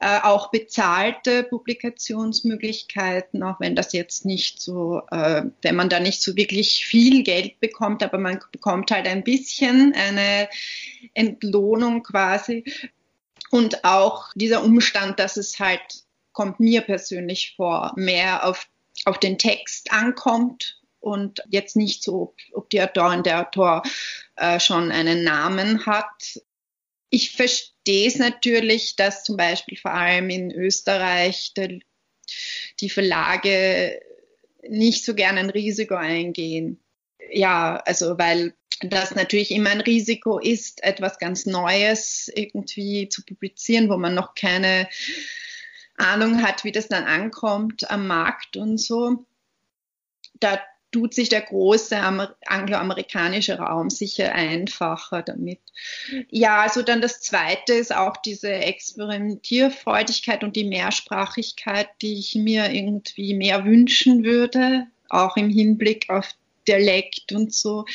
äh, 0.00 0.20
auch 0.22 0.52
bezahlte 0.52 1.42
Publikationsmöglichkeiten, 1.42 3.42
auch 3.42 3.58
wenn 3.58 3.74
das 3.74 3.92
jetzt 3.92 4.24
nicht 4.24 4.60
so, 4.60 5.02
äh, 5.10 5.42
wenn 5.62 5.74
man 5.74 5.88
da 5.88 5.98
nicht 5.98 6.22
so 6.22 6.36
wirklich 6.36 6.86
viel 6.86 7.24
Geld 7.24 7.58
bekommt, 7.58 8.04
aber 8.04 8.18
man 8.18 8.38
bekommt 8.52 8.92
halt 8.92 9.08
ein 9.08 9.24
bisschen 9.24 9.94
eine 9.96 10.48
Entlohnung 11.14 12.04
quasi. 12.04 12.62
Und 13.52 13.84
auch 13.84 14.30
dieser 14.34 14.64
Umstand, 14.64 15.18
dass 15.18 15.36
es 15.36 15.58
halt, 15.60 15.82
kommt 16.32 16.58
mir 16.58 16.80
persönlich 16.80 17.52
vor, 17.54 17.92
mehr 17.96 18.46
auf, 18.48 18.66
auf 19.04 19.20
den 19.20 19.36
Text 19.36 19.92
ankommt 19.92 20.80
und 21.00 21.42
jetzt 21.50 21.76
nicht 21.76 22.02
so, 22.02 22.22
ob, 22.22 22.36
ob 22.54 22.70
die 22.70 22.80
Autorin, 22.80 23.22
der 23.22 23.46
Autor 23.46 23.82
äh, 24.36 24.58
schon 24.58 24.90
einen 24.90 25.22
Namen 25.22 25.84
hat. 25.84 26.40
Ich 27.10 27.32
verstehe 27.32 28.08
es 28.08 28.16
natürlich, 28.16 28.96
dass 28.96 29.22
zum 29.22 29.36
Beispiel 29.36 29.76
vor 29.76 29.92
allem 29.92 30.30
in 30.30 30.50
Österreich 30.50 31.52
der, 31.54 31.78
die 32.80 32.88
Verlage 32.88 34.00
nicht 34.66 35.04
so 35.04 35.14
gerne 35.14 35.40
ein 35.40 35.50
Risiko 35.50 35.94
eingehen. 35.94 36.82
Ja, 37.30 37.76
also 37.84 38.16
weil 38.16 38.54
das 38.84 39.14
natürlich 39.14 39.50
immer 39.50 39.70
ein 39.70 39.80
Risiko 39.80 40.38
ist, 40.38 40.82
etwas 40.82 41.18
ganz 41.18 41.46
Neues 41.46 42.30
irgendwie 42.34 43.08
zu 43.08 43.24
publizieren, 43.24 43.88
wo 43.88 43.96
man 43.96 44.14
noch 44.14 44.34
keine 44.34 44.88
Ahnung 45.96 46.42
hat, 46.42 46.64
wie 46.64 46.72
das 46.72 46.88
dann 46.88 47.04
ankommt 47.04 47.90
am 47.90 48.06
Markt 48.06 48.56
und 48.56 48.78
so. 48.78 49.24
Da 50.40 50.60
tut 50.92 51.14
sich 51.14 51.30
der 51.30 51.40
große 51.40 51.96
angloamerikanische 52.46 53.58
Raum 53.58 53.88
sicher 53.88 54.34
einfacher 54.34 55.22
damit. 55.22 55.60
Ja, 56.28 56.60
also 56.60 56.82
dann 56.82 57.00
das 57.00 57.20
Zweite 57.20 57.72
ist 57.72 57.94
auch 57.94 58.18
diese 58.18 58.52
Experimentierfreudigkeit 58.52 60.44
und 60.44 60.54
die 60.54 60.64
Mehrsprachigkeit, 60.64 61.88
die 62.02 62.18
ich 62.18 62.34
mir 62.34 62.70
irgendwie 62.72 63.34
mehr 63.34 63.64
wünschen 63.64 64.22
würde, 64.22 64.86
auch 65.08 65.36
im 65.36 65.48
Hinblick 65.48 66.10
auf 66.10 66.28
Dialekt 66.68 67.32
und 67.32 67.54
so. 67.54 67.86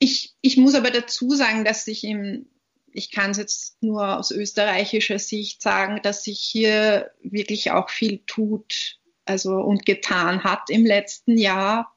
Ich, 0.00 0.34
ich 0.40 0.56
muss 0.56 0.74
aber 0.74 0.90
dazu 0.90 1.30
sagen, 1.30 1.64
dass 1.64 1.84
sich 1.84 2.02
im, 2.04 2.46
ich 2.90 3.12
kann 3.12 3.32
es 3.32 3.36
jetzt 3.36 3.82
nur 3.82 4.18
aus 4.18 4.30
österreichischer 4.30 5.18
Sicht 5.18 5.62
sagen, 5.62 6.00
dass 6.02 6.24
sich 6.24 6.40
hier 6.40 7.10
wirklich 7.22 7.70
auch 7.70 7.90
viel 7.90 8.22
tut, 8.26 8.98
also 9.26 9.56
und 9.56 9.84
getan 9.84 10.42
hat 10.42 10.70
im 10.70 10.86
letzten 10.86 11.36
Jahr, 11.36 11.94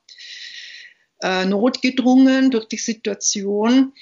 äh, 1.21 1.45
notgedrungen 1.45 2.51
durch 2.51 2.67
die 2.67 2.77
Situation. 2.77 3.93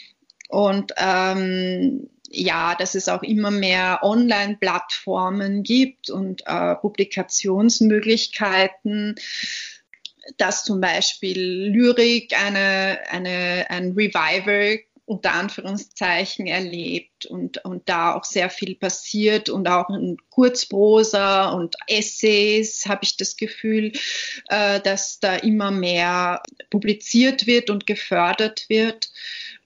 Und 0.50 0.94
ähm, 0.98 2.10
ja, 2.32 2.74
dass 2.76 2.96
es 2.96 3.08
auch 3.08 3.24
immer 3.24 3.52
mehr 3.52 4.00
Online-Plattformen 4.02 5.64
gibt 5.64 6.10
und 6.10 6.44
äh, 6.48 6.76
Publikationsmöglichkeiten 6.76 9.16
dass 10.38 10.64
zum 10.64 10.82
Beispiel 10.82 11.40
Lyrik 11.40 12.34
eine, 12.40 13.00
eine, 13.10 13.66
ein 13.70 13.92
Revival 13.92 14.80
unter 15.12 15.34
Anführungszeichen 15.34 16.48
erlebt 16.48 17.26
und, 17.26 17.64
und 17.66 17.90
da 17.90 18.16
auch 18.16 18.24
sehr 18.24 18.50
viel 18.50 18.76
passiert 18.76 19.50
und 19.50 19.68
auch 19.68 19.90
in 19.90 20.16
Kurzprosa 20.30 21.50
und 21.50 21.76
Essays 21.88 22.86
habe 22.88 23.02
ich 23.04 23.18
das 23.18 23.36
Gefühl, 23.36 23.92
äh, 24.48 24.80
dass 24.80 25.20
da 25.20 25.36
immer 25.36 25.70
mehr 25.70 26.42
publiziert 26.70 27.46
wird 27.46 27.70
und 27.70 27.86
gefördert 27.86 28.66
wird. 28.70 29.12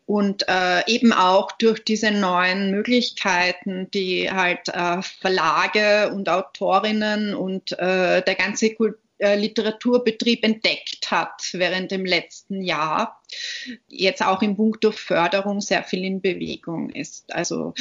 Und 0.07 0.47
äh, 0.47 0.83
eben 0.87 1.13
auch 1.13 1.51
durch 1.53 1.83
diese 1.83 2.11
neuen 2.11 2.69
Möglichkeiten, 2.69 3.89
die 3.89 4.29
halt 4.29 4.69
äh, 4.69 5.01
Verlage 5.01 6.11
und 6.13 6.29
Autorinnen 6.29 7.33
und 7.33 7.71
äh, 7.71 8.21
der 8.21 8.35
ganze 8.35 8.73
Kultur 8.75 8.99
Literaturbetrieb 9.19 10.43
entdeckt 10.43 11.09
hat 11.09 11.49
während 11.53 11.91
dem 11.91 12.05
letzten 12.05 12.61
Jahr, 12.61 13.21
jetzt 13.87 14.23
auch 14.23 14.41
im 14.41 14.55
Punkt 14.57 14.85
Förderung 14.93 15.61
sehr 15.61 15.83
viel 15.83 16.03
in 16.03 16.21
Bewegung 16.21 16.89
ist. 16.89 17.33
Also 17.33 17.73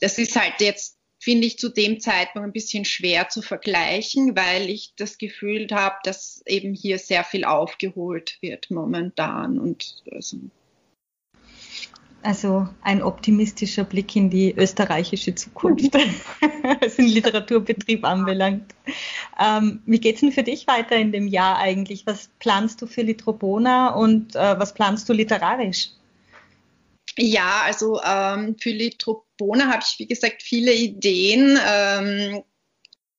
das 0.00 0.18
ist 0.18 0.36
halt 0.36 0.60
jetzt 0.60 0.98
finde 1.20 1.46
ich 1.46 1.58
zu 1.58 1.68
dem 1.68 2.00
Zeitpunkt 2.00 2.46
ein 2.46 2.52
bisschen 2.52 2.84
schwer 2.84 3.28
zu 3.28 3.42
vergleichen, 3.42 4.36
weil 4.36 4.70
ich 4.70 4.92
das 4.96 5.18
Gefühl 5.18 5.66
habe, 5.72 5.96
dass 6.04 6.42
eben 6.46 6.74
hier 6.74 6.98
sehr 6.98 7.24
viel 7.24 7.44
aufgeholt 7.44 8.38
wird 8.40 8.70
momentan 8.70 9.58
und 9.58 9.96
also 10.12 10.38
also 12.22 12.68
ein 12.82 13.02
optimistischer 13.02 13.84
Blick 13.84 14.16
in 14.16 14.28
die 14.28 14.52
österreichische 14.52 15.34
Zukunft, 15.36 15.94
was 16.80 16.96
den 16.96 17.06
Literaturbetrieb 17.06 18.04
anbelangt. 18.04 18.74
Ähm, 19.40 19.82
wie 19.86 20.00
geht 20.00 20.16
es 20.16 20.20
denn 20.20 20.32
für 20.32 20.42
dich 20.42 20.66
weiter 20.66 20.96
in 20.96 21.12
dem 21.12 21.28
Jahr 21.28 21.58
eigentlich? 21.58 22.06
Was 22.06 22.28
planst 22.38 22.82
du 22.82 22.86
für 22.86 23.02
Litropona 23.02 23.90
und 23.94 24.34
äh, 24.34 24.58
was 24.58 24.74
planst 24.74 25.08
du 25.08 25.12
literarisch? 25.12 25.90
Ja, 27.16 27.62
also 27.64 28.00
ähm, 28.02 28.56
für 28.60 28.70
Litropona 28.70 29.68
habe 29.68 29.82
ich, 29.84 29.98
wie 29.98 30.06
gesagt, 30.06 30.42
viele 30.42 30.72
Ideen. 30.72 31.58
Ähm, 31.66 32.42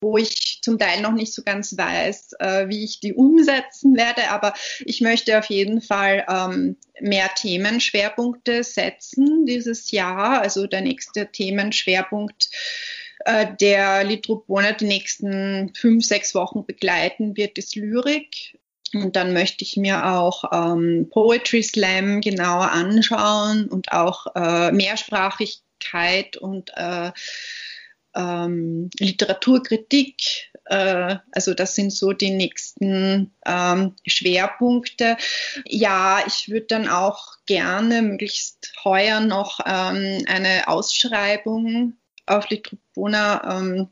wo 0.02 0.18
ich 0.18 0.60
zum 0.62 0.80
Teil 0.80 1.02
noch 1.02 1.12
nicht 1.12 1.34
so 1.34 1.44
ganz 1.44 1.78
weiß, 1.78 2.34
äh, 2.40 2.70
wie 2.70 2.84
ich 2.84 3.00
die 3.00 3.14
umsetzen 3.14 3.96
werde. 3.96 4.30
Aber 4.30 4.54
ich 4.80 5.02
möchte 5.02 5.38
auf 5.38 5.46
jeden 5.46 5.82
Fall 5.82 6.26
ähm, 6.30 6.78
mehr 7.02 7.30
Themenschwerpunkte 7.36 8.64
setzen 8.64 9.46
dieses 9.46 9.92
Jahr. 9.92 10.42
Also 10.42 10.68
der 10.68 10.82
nächste 10.82 11.32
Themenschwerpunkt, 11.32 12.50
der 13.60 14.04
Litropona 14.06 14.72
die 14.72 14.86
nächsten 14.86 15.74
fünf, 15.76 16.06
sechs 16.06 16.34
Wochen 16.36 16.66
begleiten 16.66 17.36
wird, 17.36 17.58
ist 17.58 17.76
Lyrik. 17.76 18.60
Und 18.94 19.16
dann 19.16 19.34
möchte 19.34 19.64
ich 19.64 19.78
mir 19.78 20.14
auch 20.14 20.46
ähm, 20.52 21.10
Poetry 21.12 21.62
Slam 21.62 22.22
genauer 22.22 22.72
anschauen 22.72 23.68
und 23.68 23.92
auch 23.92 24.28
äh, 24.36 24.72
Mehrsprachigkeit 24.72 26.38
und 26.38 26.72
äh, 26.76 27.12
ähm, 28.16 28.90
Literaturkritik. 29.00 30.52
Äh, 30.66 31.18
also 31.32 31.54
das 31.54 31.76
sind 31.76 31.92
so 31.92 32.14
die 32.14 32.32
nächsten 32.32 33.32
ähm, 33.46 33.96
Schwerpunkte. 34.08 35.18
Ja, 35.66 36.24
ich 36.26 36.50
würde 36.50 36.68
dann 36.68 36.88
auch 36.88 37.34
gerne 37.46 38.02
möglichst 38.02 38.74
heuer 38.84 39.20
noch 39.20 39.60
ähm, 39.66 40.24
eine 40.28 40.68
Ausschreibung 40.68 41.94
auf 42.30 42.50
Litropona 42.50 43.60
ähm, 43.60 43.88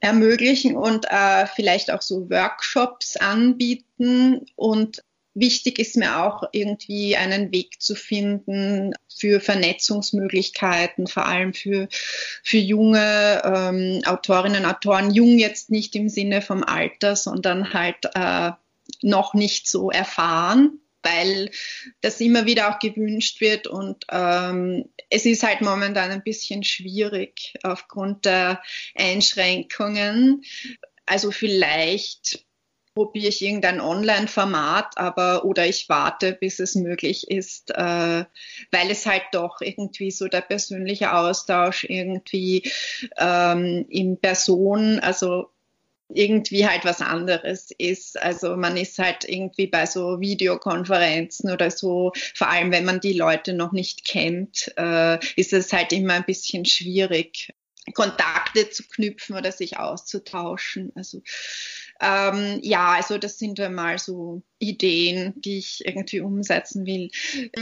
ermöglichen 0.00 0.76
und 0.76 1.06
äh, 1.10 1.46
vielleicht 1.46 1.90
auch 1.90 2.02
so 2.02 2.30
Workshops 2.30 3.16
anbieten 3.16 4.46
und 4.56 5.02
Wichtig 5.34 5.78
ist 5.78 5.96
mir 5.96 6.22
auch 6.22 6.42
irgendwie 6.52 7.16
einen 7.16 7.52
Weg 7.52 7.80
zu 7.80 7.94
finden 7.94 8.92
für 9.08 9.40
Vernetzungsmöglichkeiten, 9.40 11.06
vor 11.06 11.26
allem 11.26 11.54
für, 11.54 11.88
für 11.90 12.58
junge 12.58 13.40
ähm, 13.42 14.02
Autorinnen 14.04 14.64
und 14.64 14.70
Autoren. 14.70 15.10
Jung 15.10 15.38
jetzt 15.38 15.70
nicht 15.70 15.96
im 15.96 16.10
Sinne 16.10 16.42
vom 16.42 16.62
Alter, 16.62 17.16
sondern 17.16 17.72
halt 17.72 18.10
äh, 18.14 18.50
noch 19.00 19.32
nicht 19.32 19.70
so 19.70 19.90
erfahren, 19.90 20.80
weil 21.02 21.50
das 22.00 22.20
immer 22.20 22.46
wieder 22.46 22.70
auch 22.70 22.78
gewünscht 22.78 23.40
wird 23.40 23.66
und 23.66 24.04
ähm, 24.10 24.88
es 25.10 25.26
ist 25.26 25.42
halt 25.42 25.60
momentan 25.60 26.10
ein 26.10 26.22
bisschen 26.22 26.64
schwierig 26.64 27.54
aufgrund 27.62 28.24
der 28.24 28.62
Einschränkungen. 28.94 30.42
Also 31.06 31.30
vielleicht 31.30 32.44
probiere 32.94 33.28
ich 33.28 33.42
irgendein 33.42 33.80
Online-Format, 33.80 34.98
aber 34.98 35.44
oder 35.44 35.66
ich 35.66 35.88
warte, 35.88 36.32
bis 36.32 36.58
es 36.58 36.74
möglich 36.74 37.30
ist, 37.30 37.70
äh, 37.70 38.24
weil 38.70 38.90
es 38.90 39.06
halt 39.06 39.22
doch 39.32 39.60
irgendwie 39.60 40.10
so 40.10 40.28
der 40.28 40.42
persönliche 40.42 41.14
Austausch 41.14 41.84
irgendwie 41.84 42.70
ähm, 43.16 43.86
in 43.88 44.20
Person, 44.20 44.98
also 45.00 45.51
irgendwie 46.08 46.66
halt 46.66 46.84
was 46.84 47.00
anderes 47.00 47.70
ist. 47.76 48.20
Also 48.20 48.56
man 48.56 48.76
ist 48.76 48.98
halt 48.98 49.24
irgendwie 49.24 49.66
bei 49.66 49.86
so 49.86 50.20
Videokonferenzen 50.20 51.50
oder 51.50 51.70
so, 51.70 52.12
vor 52.34 52.48
allem 52.48 52.72
wenn 52.72 52.84
man 52.84 53.00
die 53.00 53.14
Leute 53.14 53.54
noch 53.54 53.72
nicht 53.72 54.06
kennt, 54.06 54.72
äh, 54.76 55.18
ist 55.36 55.52
es 55.52 55.72
halt 55.72 55.92
immer 55.92 56.14
ein 56.14 56.24
bisschen 56.24 56.64
schwierig, 56.64 57.52
Kontakte 57.94 58.70
zu 58.70 58.84
knüpfen 58.84 59.36
oder 59.36 59.50
sich 59.50 59.78
auszutauschen. 59.78 60.92
Also 60.94 61.22
ähm, 62.00 62.60
ja, 62.62 62.92
also 62.92 63.18
das 63.18 63.38
sind 63.38 63.58
einmal 63.60 63.98
so 63.98 64.42
Ideen, 64.58 65.34
die 65.36 65.58
ich 65.58 65.84
irgendwie 65.84 66.20
umsetzen 66.20 66.86
will. 66.86 67.10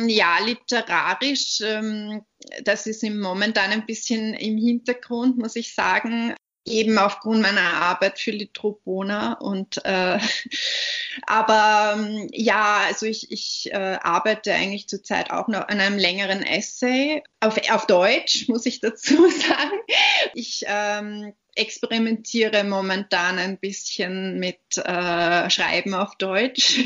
Ja, 0.09 0.39
literarisch, 0.45 1.61
ähm, 1.63 2.23
das 2.65 2.87
ist 2.87 3.03
im 3.03 3.21
momentan 3.21 3.71
ein 3.71 3.87
bisschen 3.87 4.35
im 4.35 4.57
Hintergrund, 4.57 5.39
muss 5.39 5.57
ich 5.57 5.75
sagen 5.75 6.35
eben 6.67 6.99
aufgrund 6.99 7.43
meiner 7.43 7.75
Arbeit 7.75 8.19
für 8.19 8.31
Litropona 8.31 9.35
und 9.35 9.85
äh, 9.85 10.19
aber 11.27 11.97
ähm, 11.97 12.29
ja, 12.33 12.83
also 12.87 13.07
ich, 13.07 13.31
ich 13.33 13.71
äh, 13.73 13.99
arbeite 14.03 14.53
eigentlich 14.53 14.89
zurzeit 14.89 15.31
auch 15.31 15.49
noch 15.49 15.69
an 15.69 15.81
einem 15.81 15.99
längeren 15.99 16.43
Essay 16.43 17.23
auf, 17.41 17.57
auf 17.71 17.87
Deutsch, 17.87 18.45
muss 18.49 18.67
ich 18.67 18.81
dazu 18.81 19.29
sagen. 19.31 19.81
Ich 20.35 20.65
ähm, 20.67 21.33
experimentiere 21.57 22.63
momentan 22.65 23.39
ein 23.39 23.59
bisschen 23.59 24.39
mit 24.39 24.61
äh, 24.77 25.51
Schreiben 25.51 25.95
auf 25.95 26.15
Deutsch 26.17 26.79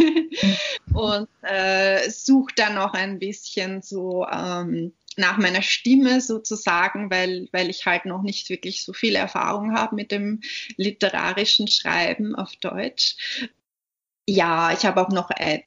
und 0.95 1.29
äh, 1.43 2.09
suche 2.09 2.55
dann 2.57 2.77
noch 2.77 2.95
ein 2.95 3.19
bisschen 3.19 3.83
so 3.83 4.27
ähm, 4.27 4.95
nach 5.19 5.39
meiner 5.39 5.63
Stimme 5.63 6.21
sozusagen, 6.21 7.11
weil, 7.11 7.49
weil 7.53 7.71
ich 7.71 7.87
halt 7.87 8.05
noch 8.07 8.23
nicht 8.23 8.49
wirklich 8.51 8.85
so 8.85 8.93
viel 8.93 9.15
Erfahrung 9.17 9.75
habe 9.75 9.95
mit 9.95 10.13
dem 10.13 10.41
literarischen 10.77 11.69
Schreiben 11.69 12.35
auf 12.35 12.57
Deutsch. 12.57 13.17
Ja, 14.27 14.73
ich 14.73 14.85
habe 14.87 15.01
auch 15.03 15.11
noch 15.11 15.31
ein, 15.31 15.63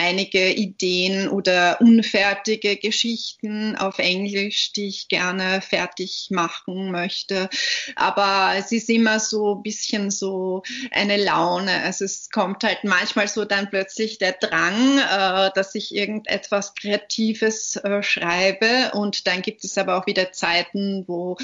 einige 0.00 0.50
Ideen 0.50 1.28
oder 1.28 1.78
unfertige 1.80 2.76
Geschichten 2.76 3.76
auf 3.76 3.98
Englisch, 3.98 4.72
die 4.72 4.88
ich 4.88 5.08
gerne 5.08 5.60
fertig 5.60 6.28
machen 6.30 6.90
möchte. 6.90 7.50
Aber 7.96 8.54
es 8.56 8.72
ist 8.72 8.88
immer 8.88 9.20
so 9.20 9.56
ein 9.56 9.62
bisschen 9.62 10.10
so 10.10 10.62
eine 10.90 11.18
Laune. 11.18 11.82
Also 11.82 12.06
es 12.06 12.30
kommt 12.30 12.64
halt 12.64 12.82
manchmal 12.84 13.28
so 13.28 13.44
dann 13.44 13.68
plötzlich 13.68 14.16
der 14.16 14.32
Drang, 14.32 14.98
äh, 14.98 15.50
dass 15.54 15.74
ich 15.74 15.94
irgendetwas 15.94 16.74
Kreatives 16.74 17.76
äh, 17.76 18.02
schreibe 18.02 18.92
und 18.94 19.26
dann 19.26 19.42
gibt 19.42 19.64
es 19.64 19.76
aber 19.76 19.98
auch 19.98 20.06
wieder 20.06 20.32
Zeiten, 20.32 21.04
wo 21.06 21.36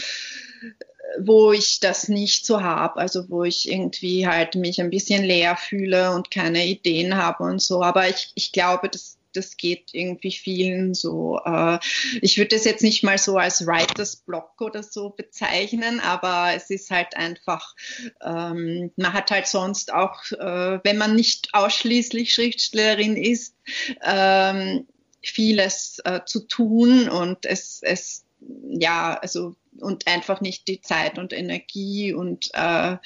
wo 1.18 1.52
ich 1.52 1.80
das 1.80 2.08
nicht 2.08 2.46
so 2.46 2.62
habe, 2.62 2.96
also 3.00 3.28
wo 3.30 3.44
ich 3.44 3.70
irgendwie 3.70 4.26
halt 4.26 4.54
mich 4.54 4.80
ein 4.80 4.90
bisschen 4.90 5.24
leer 5.24 5.56
fühle 5.56 6.12
und 6.12 6.30
keine 6.30 6.66
Ideen 6.66 7.16
habe 7.16 7.44
und 7.44 7.62
so. 7.62 7.82
Aber 7.82 8.08
ich, 8.08 8.32
ich 8.34 8.52
glaube, 8.52 8.88
das, 8.88 9.16
das 9.32 9.56
geht 9.56 9.90
irgendwie 9.92 10.32
vielen 10.32 10.94
so. 10.94 11.40
Äh, 11.44 11.78
ich 12.20 12.38
würde 12.38 12.56
das 12.56 12.64
jetzt 12.64 12.82
nicht 12.82 13.02
mal 13.02 13.18
so 13.18 13.36
als 13.36 13.66
Writers 13.66 14.16
Block 14.16 14.60
oder 14.60 14.82
so 14.82 15.10
bezeichnen, 15.10 16.00
aber 16.00 16.52
es 16.54 16.70
ist 16.70 16.90
halt 16.90 17.16
einfach, 17.16 17.74
ähm, 18.22 18.90
man 18.96 19.12
hat 19.12 19.30
halt 19.30 19.46
sonst 19.46 19.92
auch, 19.92 20.22
äh, 20.32 20.80
wenn 20.82 20.98
man 20.98 21.14
nicht 21.14 21.50
ausschließlich 21.52 22.32
Schriftstellerin 22.32 23.16
ist, 23.16 23.54
ähm, 24.02 24.86
vieles 25.22 25.98
äh, 26.04 26.20
zu 26.24 26.46
tun 26.46 27.08
und 27.08 27.46
es, 27.46 27.80
es 27.82 28.24
ja, 28.40 29.18
also 29.20 29.56
und 29.80 30.06
einfach 30.06 30.40
nicht 30.40 30.68
die 30.68 30.80
Zeit 30.80 31.18
und 31.18 31.32
Energie 31.32 32.12
und 32.12 32.50
äh, 32.54 32.96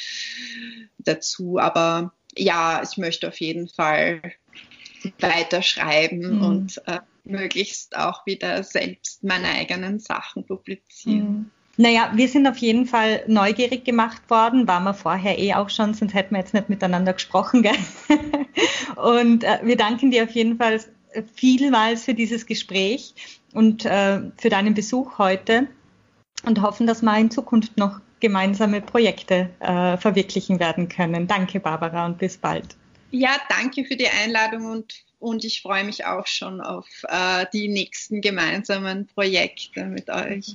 dazu. 0.98 1.58
Aber 1.58 2.12
ja, 2.36 2.82
ich 2.82 2.96
möchte 2.96 3.28
auf 3.28 3.40
jeden 3.40 3.68
Fall 3.68 4.20
weiter 5.18 5.62
schreiben 5.62 6.36
mhm. 6.36 6.42
und 6.42 6.82
äh, 6.86 7.00
möglichst 7.24 7.96
auch 7.96 8.26
wieder 8.26 8.62
selbst 8.62 9.24
meine 9.24 9.48
eigenen 9.48 9.98
Sachen 9.98 10.46
publizieren. 10.46 11.28
Mhm. 11.28 11.50
Naja, 11.76 12.12
wir 12.14 12.28
sind 12.28 12.46
auf 12.46 12.58
jeden 12.58 12.84
Fall 12.84 13.24
neugierig 13.26 13.84
gemacht 13.84 14.28
worden, 14.28 14.68
waren 14.68 14.84
wir 14.84 14.92
vorher 14.92 15.38
eh 15.38 15.54
auch 15.54 15.70
schon, 15.70 15.94
sonst 15.94 16.12
hätten 16.12 16.34
wir 16.34 16.40
jetzt 16.40 16.52
nicht 16.52 16.68
miteinander 16.68 17.14
gesprochen. 17.14 17.62
Gell? 17.62 17.76
Und 18.96 19.44
äh, 19.44 19.60
wir 19.62 19.76
danken 19.76 20.10
dir 20.10 20.24
auf 20.24 20.32
jeden 20.32 20.58
Fall 20.58 20.80
vielmals 21.34 22.04
für 22.04 22.14
dieses 22.14 22.46
Gespräch 22.46 23.14
und 23.52 23.84
äh, 23.84 24.20
für 24.36 24.48
deinen 24.48 24.74
Besuch 24.74 25.18
heute 25.18 25.68
und 26.44 26.62
hoffen, 26.62 26.86
dass 26.86 27.02
wir 27.02 27.16
in 27.18 27.30
Zukunft 27.30 27.76
noch 27.76 28.00
gemeinsame 28.20 28.80
Projekte 28.80 29.50
äh, 29.60 29.96
verwirklichen 29.96 30.60
werden 30.60 30.88
können. 30.88 31.26
Danke, 31.26 31.60
Barbara, 31.60 32.06
und 32.06 32.18
bis 32.18 32.36
bald. 32.36 32.76
Ja, 33.10 33.36
danke 33.48 33.84
für 33.84 33.96
die 33.96 34.08
Einladung 34.08 34.66
und, 34.66 35.02
und 35.18 35.44
ich 35.44 35.62
freue 35.62 35.84
mich 35.84 36.04
auch 36.04 36.26
schon 36.26 36.60
auf 36.60 36.86
äh, 37.08 37.46
die 37.52 37.68
nächsten 37.68 38.20
gemeinsamen 38.20 39.06
Projekte 39.06 39.84
mit 39.84 40.08
euch. 40.10 40.54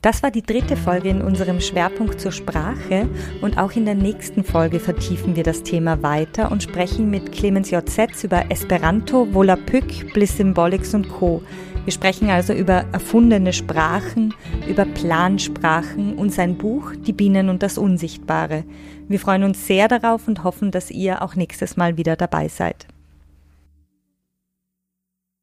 Das 0.00 0.22
war 0.22 0.30
die 0.30 0.42
dritte 0.42 0.76
Folge 0.76 1.08
in 1.08 1.22
unserem 1.22 1.60
Schwerpunkt 1.60 2.20
zur 2.20 2.30
Sprache 2.30 3.08
und 3.42 3.58
auch 3.58 3.72
in 3.72 3.84
der 3.84 3.96
nächsten 3.96 4.44
Folge 4.44 4.78
vertiefen 4.78 5.34
wir 5.34 5.42
das 5.42 5.64
Thema 5.64 6.04
weiter 6.04 6.52
und 6.52 6.62
sprechen 6.62 7.10
mit 7.10 7.32
Clemens 7.32 7.72
J. 7.72 7.88
Setz 7.88 8.22
über 8.22 8.48
Esperanto, 8.48 9.34
Volapük, 9.34 10.12
Bliss 10.14 10.36
Symbolics 10.36 10.94
und 10.94 11.08
Co. 11.08 11.42
Wir 11.84 11.92
sprechen 11.92 12.30
also 12.30 12.52
über 12.52 12.84
erfundene 12.92 13.52
Sprachen, 13.52 14.34
über 14.68 14.84
Plansprachen 14.84 16.14
und 16.14 16.32
sein 16.32 16.58
Buch 16.58 16.92
Die 16.94 17.12
Bienen 17.12 17.48
und 17.48 17.64
das 17.64 17.76
Unsichtbare. 17.76 18.62
Wir 19.08 19.18
freuen 19.18 19.42
uns 19.42 19.66
sehr 19.66 19.88
darauf 19.88 20.28
und 20.28 20.44
hoffen, 20.44 20.70
dass 20.70 20.92
ihr 20.92 21.22
auch 21.22 21.34
nächstes 21.34 21.76
Mal 21.76 21.96
wieder 21.96 22.14
dabei 22.14 22.46
seid. 22.46 22.86